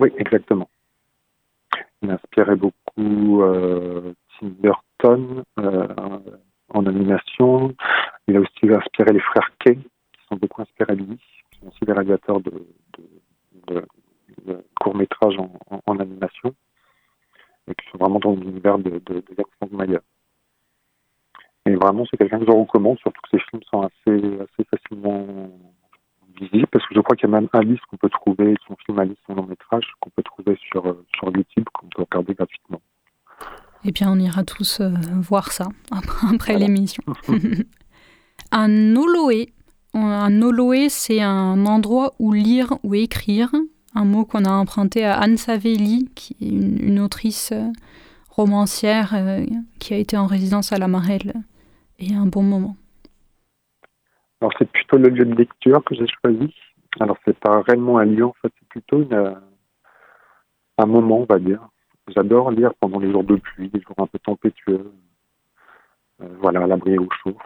Oui, 0.00 0.12
exactement. 0.18 0.68
Il 2.02 2.10
a 2.10 2.14
inspiré 2.14 2.56
beaucoup 2.56 3.42
euh, 3.42 4.12
Tim 4.40 4.48
Burton 4.60 5.44
euh, 5.60 5.86
en 6.70 6.86
animation. 6.86 7.76
Il 8.26 8.36
a 8.36 8.40
aussi 8.40 8.74
inspiré 8.74 9.12
les 9.12 9.20
frères 9.20 9.52
Kay, 9.60 9.76
qui 9.76 10.26
sont 10.28 10.34
beaucoup 10.34 10.62
inspirés 10.62 10.96
de 10.96 11.04
lui, 11.04 11.18
qui 11.52 11.60
sont 11.60 11.68
aussi 11.68 11.84
des 11.84 11.92
réalisateurs 11.92 12.40
de, 12.40 13.86
courts-métrages 14.80 15.38
en, 15.86 15.98
animation, 16.00 16.52
et 17.68 17.74
qui 17.76 17.88
sont 17.92 17.98
vraiment 17.98 18.18
dans 18.18 18.34
l'univers 18.34 18.78
de, 18.78 19.00
de, 19.06 19.14
de 19.20 19.44
Zankmayer. 19.60 20.00
Et 21.68 21.74
vraiment, 21.74 22.04
c'est 22.10 22.16
quelqu'un 22.16 22.38
que 22.38 22.46
je 22.46 22.50
recommande, 22.50 22.98
surtout 22.98 23.20
que 23.22 23.36
ses 23.36 23.44
films 23.50 23.62
sont 23.70 23.82
assez, 23.82 24.38
assez 24.40 24.64
facilement 24.70 25.26
visibles, 26.40 26.66
parce 26.68 26.86
que 26.86 26.94
je 26.94 27.00
crois 27.00 27.14
qu'il 27.14 27.28
y 27.28 27.32
a 27.32 27.38
même 27.38 27.48
Alice 27.52 27.80
qu'on 27.90 27.98
peut 27.98 28.08
trouver, 28.08 28.54
son 28.66 28.74
film 28.86 28.98
Alice, 28.98 29.18
son 29.26 29.34
long 29.34 29.44
métrage, 29.46 29.84
qu'on 30.00 30.08
peut 30.10 30.22
trouver 30.22 30.58
sur, 30.70 30.86
euh, 30.86 31.04
sur 31.14 31.28
YouTube, 31.36 31.64
qu'on 31.74 31.88
peut 31.88 32.04
regarder 32.10 32.32
gratuitement. 32.32 32.80
Eh 33.84 33.92
bien, 33.92 34.10
on 34.10 34.18
ira 34.18 34.44
tous 34.44 34.80
euh, 34.80 34.88
voir 35.20 35.52
ça 35.52 35.68
après, 35.90 36.52
Voilà. 36.54 36.58
l'émission. 36.66 37.02
un 38.50 38.96
oloé. 38.96 39.52
Un 39.92 40.40
oloé, 40.40 40.88
c'est 40.88 41.20
un 41.20 41.66
endroit 41.66 42.14
où 42.18 42.32
lire 42.32 42.74
ou 42.82 42.94
écrire. 42.94 43.50
Un 43.94 44.04
mot 44.04 44.24
qu'on 44.24 44.44
a 44.44 44.50
emprunté 44.52 45.04
à 45.04 45.18
Anne 45.18 45.36
Savelli, 45.36 46.08
qui 46.14 46.34
est 46.40 46.48
une, 46.48 46.78
une 46.82 47.00
autrice 47.00 47.50
euh, 47.52 47.68
romancière 48.30 49.12
euh, 49.14 49.44
qui 49.80 49.92
a 49.94 49.96
été 49.96 50.16
en 50.16 50.26
résidence 50.26 50.72
à 50.72 50.78
la 50.78 50.86
Marelle 50.88 51.32
et 51.98 52.14
un 52.14 52.26
bon 52.26 52.42
moment. 52.42 52.76
Alors 54.40 54.52
c'est 54.58 54.70
plutôt 54.70 54.98
le 54.98 55.08
lieu 55.08 55.24
de 55.24 55.34
lecture 55.34 55.82
que 55.84 55.94
j'ai 55.94 56.06
choisi. 56.22 56.54
Alors 57.00 57.16
c'est 57.24 57.38
pas 57.38 57.62
réellement 57.62 57.98
un 57.98 58.04
lieu, 58.04 58.24
en 58.24 58.34
fait, 58.40 58.52
c'est 58.58 58.68
plutôt 58.68 59.02
une, 59.02 59.12
euh, 59.12 59.34
un 60.78 60.86
moment, 60.86 61.18
on 61.20 61.24
va 61.24 61.38
dire. 61.38 61.68
J'adore 62.08 62.50
lire 62.50 62.72
pendant 62.80 62.98
les 62.98 63.10
jours 63.10 63.24
de 63.24 63.36
pluie, 63.36 63.70
les 63.74 63.80
jours 63.80 63.94
un 63.98 64.06
peu 64.06 64.18
tempétueux. 64.18 64.92
Euh, 66.22 66.28
voilà, 66.40 66.62
à 66.62 66.66
l'abri 66.66 66.96
au 66.98 67.08
chaud. 67.22 67.36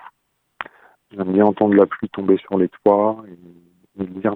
J'aime 1.14 1.32
bien 1.32 1.44
entendre 1.44 1.74
la 1.74 1.86
pluie 1.86 2.08
tomber 2.10 2.38
sur 2.38 2.56
les 2.58 2.68
toits 2.68 3.22
et, 3.28 4.02
et 4.02 4.06
lire, 4.06 4.34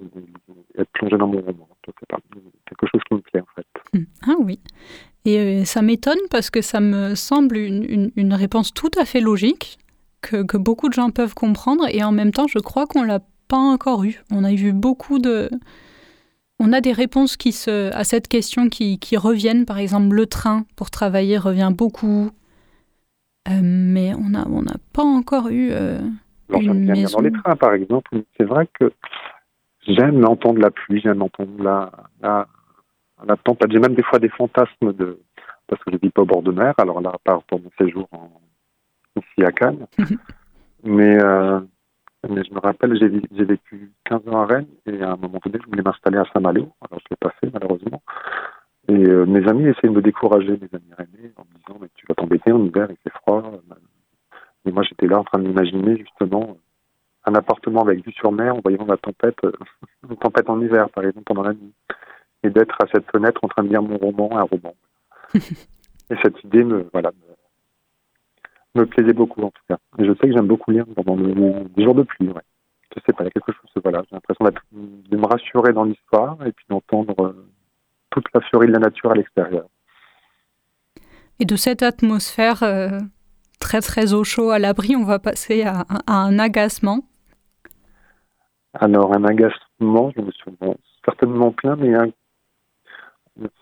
et 0.77 0.81
être 0.83 0.91
plongé 0.93 1.17
dans 1.17 1.29
mon 1.29 1.41
roman. 1.41 1.69
Pas, 2.09 2.19
quelque 2.67 2.87
chose 2.93 3.01
qui 3.09 3.15
me 3.15 3.21
plaît 3.21 3.41
en 3.41 3.55
fait. 3.55 4.03
Ah 4.27 4.35
oui. 4.41 4.61
Et 5.25 5.39
euh, 5.39 5.65
ça 5.65 5.81
m'étonne 5.83 6.19
parce 6.31 6.51
que 6.51 6.61
ça 6.61 6.81
me 6.81 7.15
semble 7.15 7.57
une, 7.57 7.85
une- 7.89 8.13
une 8.17 8.35
réponse 8.35 8.75
tout 8.75 8.91
à 8.99 9.05
fait 9.05 9.21
logique, 9.21 9.79
que, 10.29 10.43
que 10.43 10.57
beaucoup 10.57 10.89
de 10.89 10.95
gens 10.95 11.11
peuvent 11.11 11.35
comprendre, 11.35 11.85
et 11.91 12.03
en 12.03 12.13
même 12.13 12.33
temps, 12.33 12.49
je 12.49 12.59
crois 12.59 12.87
qu'on 12.87 13.05
l'a 13.05 13.21
pas 13.49 13.57
encore 13.75 14.03
eu. 14.05 14.23
On 14.33 14.43
a 14.45 14.53
eu 14.53 14.73
beaucoup 14.73 15.19
de... 15.19 15.49
On 16.59 16.73
a 16.73 16.81
des 16.81 16.93
réponses 16.93 17.37
qui 17.37 17.53
se, 17.53 17.93
à 17.95 18.03
cette 18.03 18.29
question 18.29 18.69
qui, 18.69 18.99
qui 18.99 19.17
reviennent. 19.17 19.67
Par 19.67 19.79
exemple, 19.79 20.15
le 20.17 20.27
train 20.27 20.65
pour 20.75 20.91
travailler 20.91 21.37
revient 21.39 21.71
beaucoup. 21.71 22.31
Euh, 23.49 23.61
mais 23.63 24.15
on 24.15 24.31
n'a 24.31 24.45
on 24.49 24.63
n'a 24.63 24.77
pas 24.93 25.05
encore 25.05 25.49
eu... 25.51 25.69
euh, 25.71 26.01
Alors 26.49 26.63
Une 26.63 26.87
maison. 26.87 27.19
dans 27.19 27.25
les 27.25 27.33
trains 27.33 27.57
par 27.57 27.75
exemple. 27.75 28.23
C'est 28.37 28.45
vrai 28.45 28.67
que 28.81 28.91
j'aime 29.87 30.25
entendre 30.25 30.59
la 30.61 30.71
pluie, 30.71 31.01
j'aime 31.05 31.21
entendre 31.23 31.63
la, 31.63 31.93
la, 32.23 32.49
la 33.29 33.37
tempête. 33.37 33.71
J'ai 33.71 33.79
même 33.79 33.95
des 33.95 34.03
fois 34.03 34.19
des 34.19 34.31
fantasmes 34.31 34.95
de 34.95 35.21
parce 35.69 35.83
que 35.85 35.91
je 35.93 35.99
vis 36.03 36.11
pas 36.11 36.23
au 36.23 36.27
bord 36.27 36.43
de 36.43 36.53
mer. 36.53 36.73
Alors 36.79 37.03
là, 37.03 37.11
à 37.11 37.19
part 37.23 37.43
pour 37.45 37.61
mon 37.61 37.71
séjour 37.79 38.09
en, 38.13 38.31
ici 39.17 39.45
à 39.45 39.53
Cannes. 39.53 39.87
mais, 40.85 41.23
euh, 41.23 41.61
mais 42.29 42.43
je 42.45 42.55
me 42.55 42.61
rappelle, 42.61 42.97
j'ai 42.99 43.45
vécu 43.45 43.93
15 44.05 44.29
ans 44.29 44.43
à 44.43 44.47
Rennes 44.47 44.67
et 44.87 45.03
à 45.03 45.13
un 45.13 45.17
moment 45.17 45.41
donné, 45.45 45.59
je 45.63 45.69
voulais 45.69 45.83
m'installer 45.83 46.19
à 46.19 46.25
Saint-Malo. 46.33 46.73
Alors 46.81 47.01
je 47.01 47.07
l'ai 47.11 47.17
pas 47.17 47.33
fait 47.41 47.51
malheureusement. 47.53 48.03
Et 48.89 48.93
euh, 48.93 49.27
mes 49.27 49.47
amis 49.49 49.67
essayaient 49.67 49.89
de 49.89 49.97
me 49.97 50.03
décourager, 50.03 50.53
mes 50.53 50.69
amis 50.73 50.95
rennais, 50.97 51.33
en 51.37 51.43
me 51.43 51.59
disant 51.59 51.79
mais 51.81 51.89
tu 51.95 52.07
vas 52.09 52.15
t'embêter 52.15 52.53
en 52.53 52.65
hiver, 52.65 52.87
il 52.91 52.97
fait 53.03 53.19
froid. 53.19 53.43
Et 54.65 54.71
moi 54.71 54.83
j'étais 54.83 55.07
là 55.07 55.19
en 55.19 55.25
train 55.25 55.41
d'imaginer 55.41 55.97
justement 55.99 56.57
un 57.25 57.35
appartement 57.35 57.83
avec 57.83 58.05
vue 58.05 58.13
sur 58.13 58.31
mer 58.31 58.55
en 58.55 58.61
voyant 58.61 58.87
la 58.87 58.97
tempête, 58.97 59.39
euh, 59.45 59.53
une 60.11 60.17
tempête 60.17 60.49
en 60.49 60.61
hiver 60.61 60.89
par 60.91 61.05
exemple 61.05 61.25
pendant 61.27 61.43
la 61.43 61.55
nuit. 61.55 61.73
Et 62.43 62.51
d'être 62.51 62.77
à 62.81 62.87
cette 62.93 63.11
fenêtre 63.11 63.41
en 63.43 63.49
train 63.49 63.65
de 63.65 63.69
lire 63.69 63.83
mon 63.83 63.97
roman, 63.97 64.39
un 64.39 64.43
roman. 64.43 64.75
et 65.35 66.17
cette 66.23 66.43
idée 66.45 66.63
me, 66.63 66.89
voilà, 66.93 67.11
me, 67.11 67.36
me 68.77 68.87
plaisait 68.87 69.13
beaucoup 69.13 69.43
en 69.43 69.51
tout 69.51 69.63
cas. 69.69 69.79
Et 69.99 70.05
je 70.05 70.13
sais 70.13 70.29
que 70.29 70.33
j'aime 70.33 70.47
beaucoup 70.47 70.71
lire 70.71 70.85
pendant 70.95 71.17
le- 71.17 71.67
les 71.77 71.85
jours 71.85 71.95
de 71.95 72.03
pluie. 72.03 72.29
Ouais. 72.29 72.43
Je 72.95 73.01
sais 73.05 73.13
pas, 73.13 73.25
il 73.25 73.27
y 73.27 73.29
a 73.29 73.31
quelque 73.31 73.53
chose, 73.53 73.71
voilà, 73.83 74.03
j'ai 74.09 74.17
l'impression 74.17 74.45
de 74.81 75.17
me 75.17 75.27
rassurer 75.27 75.73
dans 75.73 75.85
l'histoire 75.85 76.39
et 76.47 76.53
puis 76.53 76.65
d'entendre 76.71 77.15
euh, 77.21 77.47
toute 78.11 78.25
la 78.35 78.41
furie 78.43 78.69
de 78.69 78.73
la 78.73 78.79
nature 78.79 79.11
à 79.11 79.15
l'extérieur. 79.15 79.67
Et 81.39 81.45
de 81.45 81.57
cette 81.57 81.83
atmosphère 81.83 82.63
euh, 82.63 82.99
très 83.61 83.81
très 83.83 84.15
au 84.15 84.25
chaud 84.25 84.51
à 84.51 84.59
l'abri, 84.59 84.97
on 84.97 85.05
va 85.05 85.19
passer 85.19 85.63
à, 85.65 85.85
à 86.07 86.15
un 86.15 86.39
agacement. 86.39 87.01
Alors, 88.73 89.15
un 89.15 89.25
agacement, 89.25 90.11
je 90.17 90.23
me 90.23 90.31
souviens 90.33 90.75
certainement 91.05 91.51
plein, 91.53 91.77
mais 91.77 91.95
un- 91.95 92.11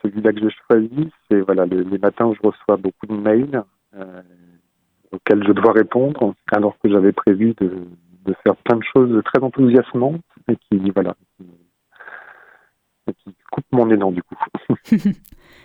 celui-là 0.02 0.32
que 0.32 0.40
j'ai 0.40 0.54
choisi, 0.68 1.10
c'est 1.28 1.40
voilà, 1.40 1.66
les, 1.66 1.82
les 1.82 1.98
matins 1.98 2.26
où 2.26 2.34
je 2.34 2.46
reçois 2.46 2.76
beaucoup 2.76 3.06
de 3.06 3.14
mails 3.16 3.64
euh, 3.96 4.22
auxquels 5.14 5.44
je 5.46 5.52
dois 5.52 5.72
répondre, 5.72 6.34
alors 6.52 6.76
que 6.82 6.90
j'avais 6.90 7.12
prévu 7.12 7.54
de, 7.60 7.86
de 8.24 8.34
faire 8.42 8.56
plein 8.56 8.76
de 8.76 8.84
choses 8.84 9.22
très 9.24 9.42
enthousiasmantes 9.42 10.22
et 10.48 10.56
qui, 10.56 10.90
voilà, 10.90 11.14
qui, 11.36 11.46
et 13.08 13.14
qui 13.14 13.34
coupent 13.50 13.72
mon 13.72 13.90
élan 13.90 14.12
du 14.12 14.22
coup. 14.22 14.36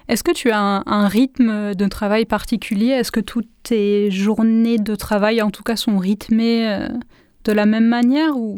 Est-ce 0.08 0.24
que 0.24 0.32
tu 0.32 0.50
as 0.50 0.60
un, 0.86 1.08
rythme 1.08 1.76
de 1.76 1.88
travail 1.88 2.26
particulier? 2.26 2.88
Est-ce 2.88 3.12
que 3.12 3.20
toutes 3.20 3.50
tes 3.64 4.10
journées 4.10 4.80
de 4.80 4.96
travail, 4.96 5.42
en 5.42 5.52
tout 5.52 5.62
cas, 5.62 5.76
sont 5.76 5.98
rythmées 5.98 6.68
euh, 6.68 6.88
de 7.46 7.52
la 7.52 7.68
même 7.68 7.88
manière 7.88 8.36
ou, 8.36 8.58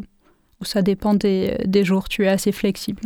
ça 0.61 0.81
dépend 0.81 1.13
des, 1.13 1.83
jours? 1.83 2.07
Tu 2.07 2.23
es 2.23 2.29
assez 2.29 2.53
flexible? 2.53 3.01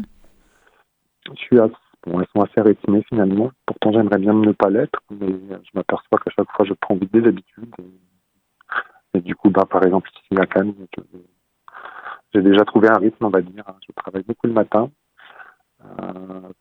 Je 1.28 1.42
suis 1.42 1.60
assez, 1.60 1.74
elles 2.06 2.28
sont 2.34 2.42
assez 2.42 2.62
rythmées 2.62 3.04
finalement. 3.10 3.52
Pourtant, 3.66 3.92
j'aimerais 3.92 4.20
bien 4.20 4.34
ne 4.34 4.52
pas 4.52 4.70
l'être, 4.70 5.02
mais 5.10 5.28
je 5.28 5.70
m'aperçois 5.74 6.20
qu'à 6.20 6.32
chaque 6.32 6.52
fois, 6.52 6.66
je 6.66 6.74
prends 6.74 6.96
vite 6.96 7.12
des 7.12 7.28
habitudes. 7.28 7.74
Et, 9.14 9.22
du 9.22 9.36
coup, 9.36 9.50
bah, 9.50 9.66
par 9.70 9.84
exemple, 9.84 10.10
ici 10.14 10.40
à 10.42 10.46
Cannes, 10.46 10.74
j'ai 12.34 12.42
déjà 12.42 12.66
trouvé 12.66 12.90
un 12.90 12.98
rythme, 12.98 13.26
on 13.26 13.30
va 13.30 13.42
dire. 13.42 13.64
Je 13.88 13.94
travaille 13.94 14.24
beaucoup 14.24 14.48
le 14.48 14.54
matin. 14.54 14.92
Euh, 15.84 16.52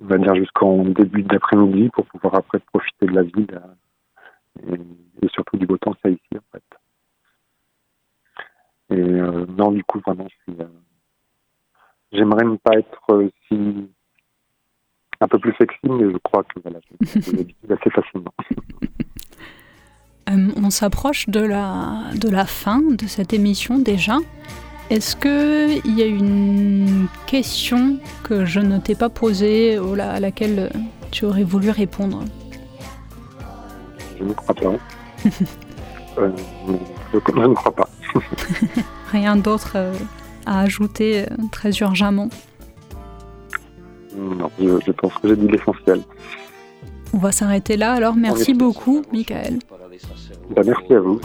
on 0.00 0.06
va 0.06 0.18
dire 0.18 0.34
jusqu'en 0.36 0.84
début 0.84 1.22
d'après-midi 1.22 1.90
pour 1.90 2.06
pouvoir 2.06 2.36
après 2.36 2.60
profiter 2.60 3.06
de 3.06 3.12
la 3.12 3.22
ville 3.22 3.60
euh, 4.68 4.76
et, 5.22 5.28
surtout 5.28 5.56
du 5.56 5.66
beau 5.66 5.76
temps 5.76 5.94
a 6.04 6.08
ici 6.08 6.36
en 6.36 6.52
fait. 6.52 6.62
Et 8.90 9.00
euh, 9.00 9.44
non, 9.46 9.70
du 9.72 9.84
coup, 9.84 10.00
vraiment, 10.00 10.26
je 10.28 10.52
suis. 10.52 10.62
J'aimerais 12.12 12.44
ne 12.44 12.56
pas 12.56 12.78
être 12.78 13.30
si. 13.48 13.90
Un 15.20 15.28
peu 15.28 15.38
plus 15.38 15.54
sexy, 15.58 15.78
mais 15.84 16.10
je 16.10 16.16
crois 16.18 16.44
que 16.44 16.60
voilà, 16.62 16.78
je 17.14 17.30
l'habitude 17.36 17.72
assez 17.72 17.90
facilement. 17.90 18.32
on 20.56 20.70
s'approche 20.70 21.28
de 21.28 21.40
la, 21.40 22.10
de 22.14 22.28
la 22.28 22.46
fin 22.46 22.80
de 22.80 23.06
cette 23.06 23.32
émission 23.32 23.78
déjà. 23.78 24.18
Est-ce 24.90 25.16
qu'il 25.16 25.98
y 25.98 26.02
a 26.02 26.06
une 26.06 27.08
question 27.26 27.98
que 28.22 28.46
je 28.46 28.60
ne 28.60 28.78
t'ai 28.78 28.94
pas 28.94 29.10
posée 29.10 29.78
ou 29.78 29.92
à 30.00 30.18
laquelle 30.18 30.70
tu 31.10 31.26
aurais 31.26 31.44
voulu 31.44 31.68
répondre? 31.70 32.24
Je 34.18 34.24
ne 34.24 34.32
crois 34.32 34.54
pas. 34.54 34.72
Euh, 36.18 36.30
je, 37.12 37.18
ne 37.38 37.54
crois 37.54 37.72
pas. 37.72 37.88
Rien 39.12 39.36
d'autre 39.36 39.72
euh, 39.76 39.94
à 40.46 40.60
ajouter 40.60 41.20
euh, 41.20 41.26
très 41.52 41.70
urgemment 41.78 42.28
Non, 44.18 44.50
je, 44.58 44.92
pense 44.92 45.14
que 45.14 45.28
j'ai 45.28 45.36
dit 45.36 45.48
l'essentiel. 45.48 46.02
On 47.14 47.18
va 47.18 47.32
s'arrêter 47.32 47.76
là 47.76 47.92
alors. 47.92 48.16
Merci 48.16 48.52
beaucoup, 48.52 49.02
Michael. 49.12 49.58
Bah, 50.54 50.62
merci 50.64 50.94
à 50.94 51.00
vous. 51.00 51.20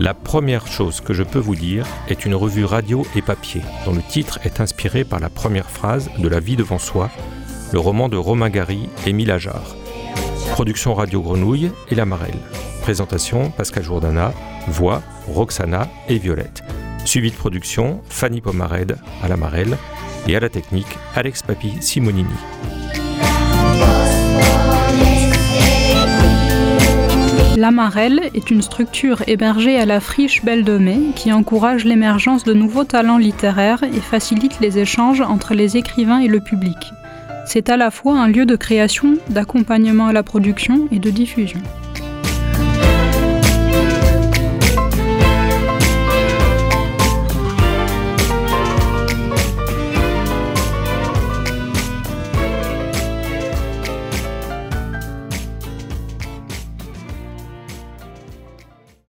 La 0.00 0.14
première 0.14 0.66
chose 0.66 1.00
que 1.00 1.12
je 1.12 1.22
peux 1.22 1.38
vous 1.38 1.54
dire 1.54 1.86
est 2.08 2.24
une 2.24 2.34
revue 2.34 2.64
radio 2.64 3.04
et 3.14 3.22
papier, 3.22 3.60
dont 3.84 3.92
le 3.92 4.02
titre 4.02 4.38
est 4.44 4.60
inspiré 4.60 5.04
par 5.04 5.20
la 5.20 5.28
première 5.28 5.70
phrase 5.70 6.10
de 6.18 6.28
La 6.28 6.40
vie 6.40 6.56
devant 6.56 6.78
soi, 6.78 7.10
le 7.72 7.78
roman 7.78 8.08
de 8.08 8.16
Romain 8.16 8.50
Gary 8.50 8.88
et 9.06 9.10
Émile 9.10 9.30
Ajar. 9.30 9.76
Production 10.62 10.94
Radio 10.94 11.20
Grenouille 11.20 11.72
et 11.90 11.96
La 11.96 12.06
Marelle. 12.06 12.38
Présentation 12.82 13.50
Pascal 13.50 13.82
Jourdana, 13.82 14.32
voix 14.68 15.02
Roxana 15.26 15.88
et 16.08 16.18
Violette. 16.18 16.62
Suivi 17.04 17.32
de 17.32 17.34
production 17.34 18.00
Fanny 18.08 18.40
Pomared 18.40 18.96
à 19.24 19.26
La 19.26 19.36
Marelle 19.36 19.76
et 20.28 20.36
à 20.36 20.38
la 20.38 20.48
technique 20.48 20.86
Alex 21.16 21.42
Papi 21.42 21.72
Simonini. 21.80 22.30
L'Amarelle 27.56 28.30
est 28.32 28.52
une 28.52 28.62
structure 28.62 29.24
hébergée 29.26 29.76
à 29.80 29.84
la 29.84 29.98
friche 29.98 30.44
Belle 30.44 30.62
de 30.62 30.78
Mai 30.78 31.00
qui 31.16 31.32
encourage 31.32 31.84
l'émergence 31.84 32.44
de 32.44 32.54
nouveaux 32.54 32.84
talents 32.84 33.18
littéraires 33.18 33.82
et 33.82 34.00
facilite 34.00 34.60
les 34.60 34.78
échanges 34.78 35.22
entre 35.22 35.54
les 35.54 35.76
écrivains 35.76 36.20
et 36.20 36.28
le 36.28 36.38
public. 36.38 36.92
C'est 37.44 37.68
à 37.68 37.76
la 37.76 37.90
fois 37.90 38.18
un 38.18 38.28
lieu 38.28 38.46
de 38.46 38.56
création, 38.56 39.18
d'accompagnement 39.28 40.06
à 40.06 40.12
la 40.12 40.22
production 40.22 40.88
et 40.90 40.98
de 40.98 41.10
diffusion. 41.10 41.60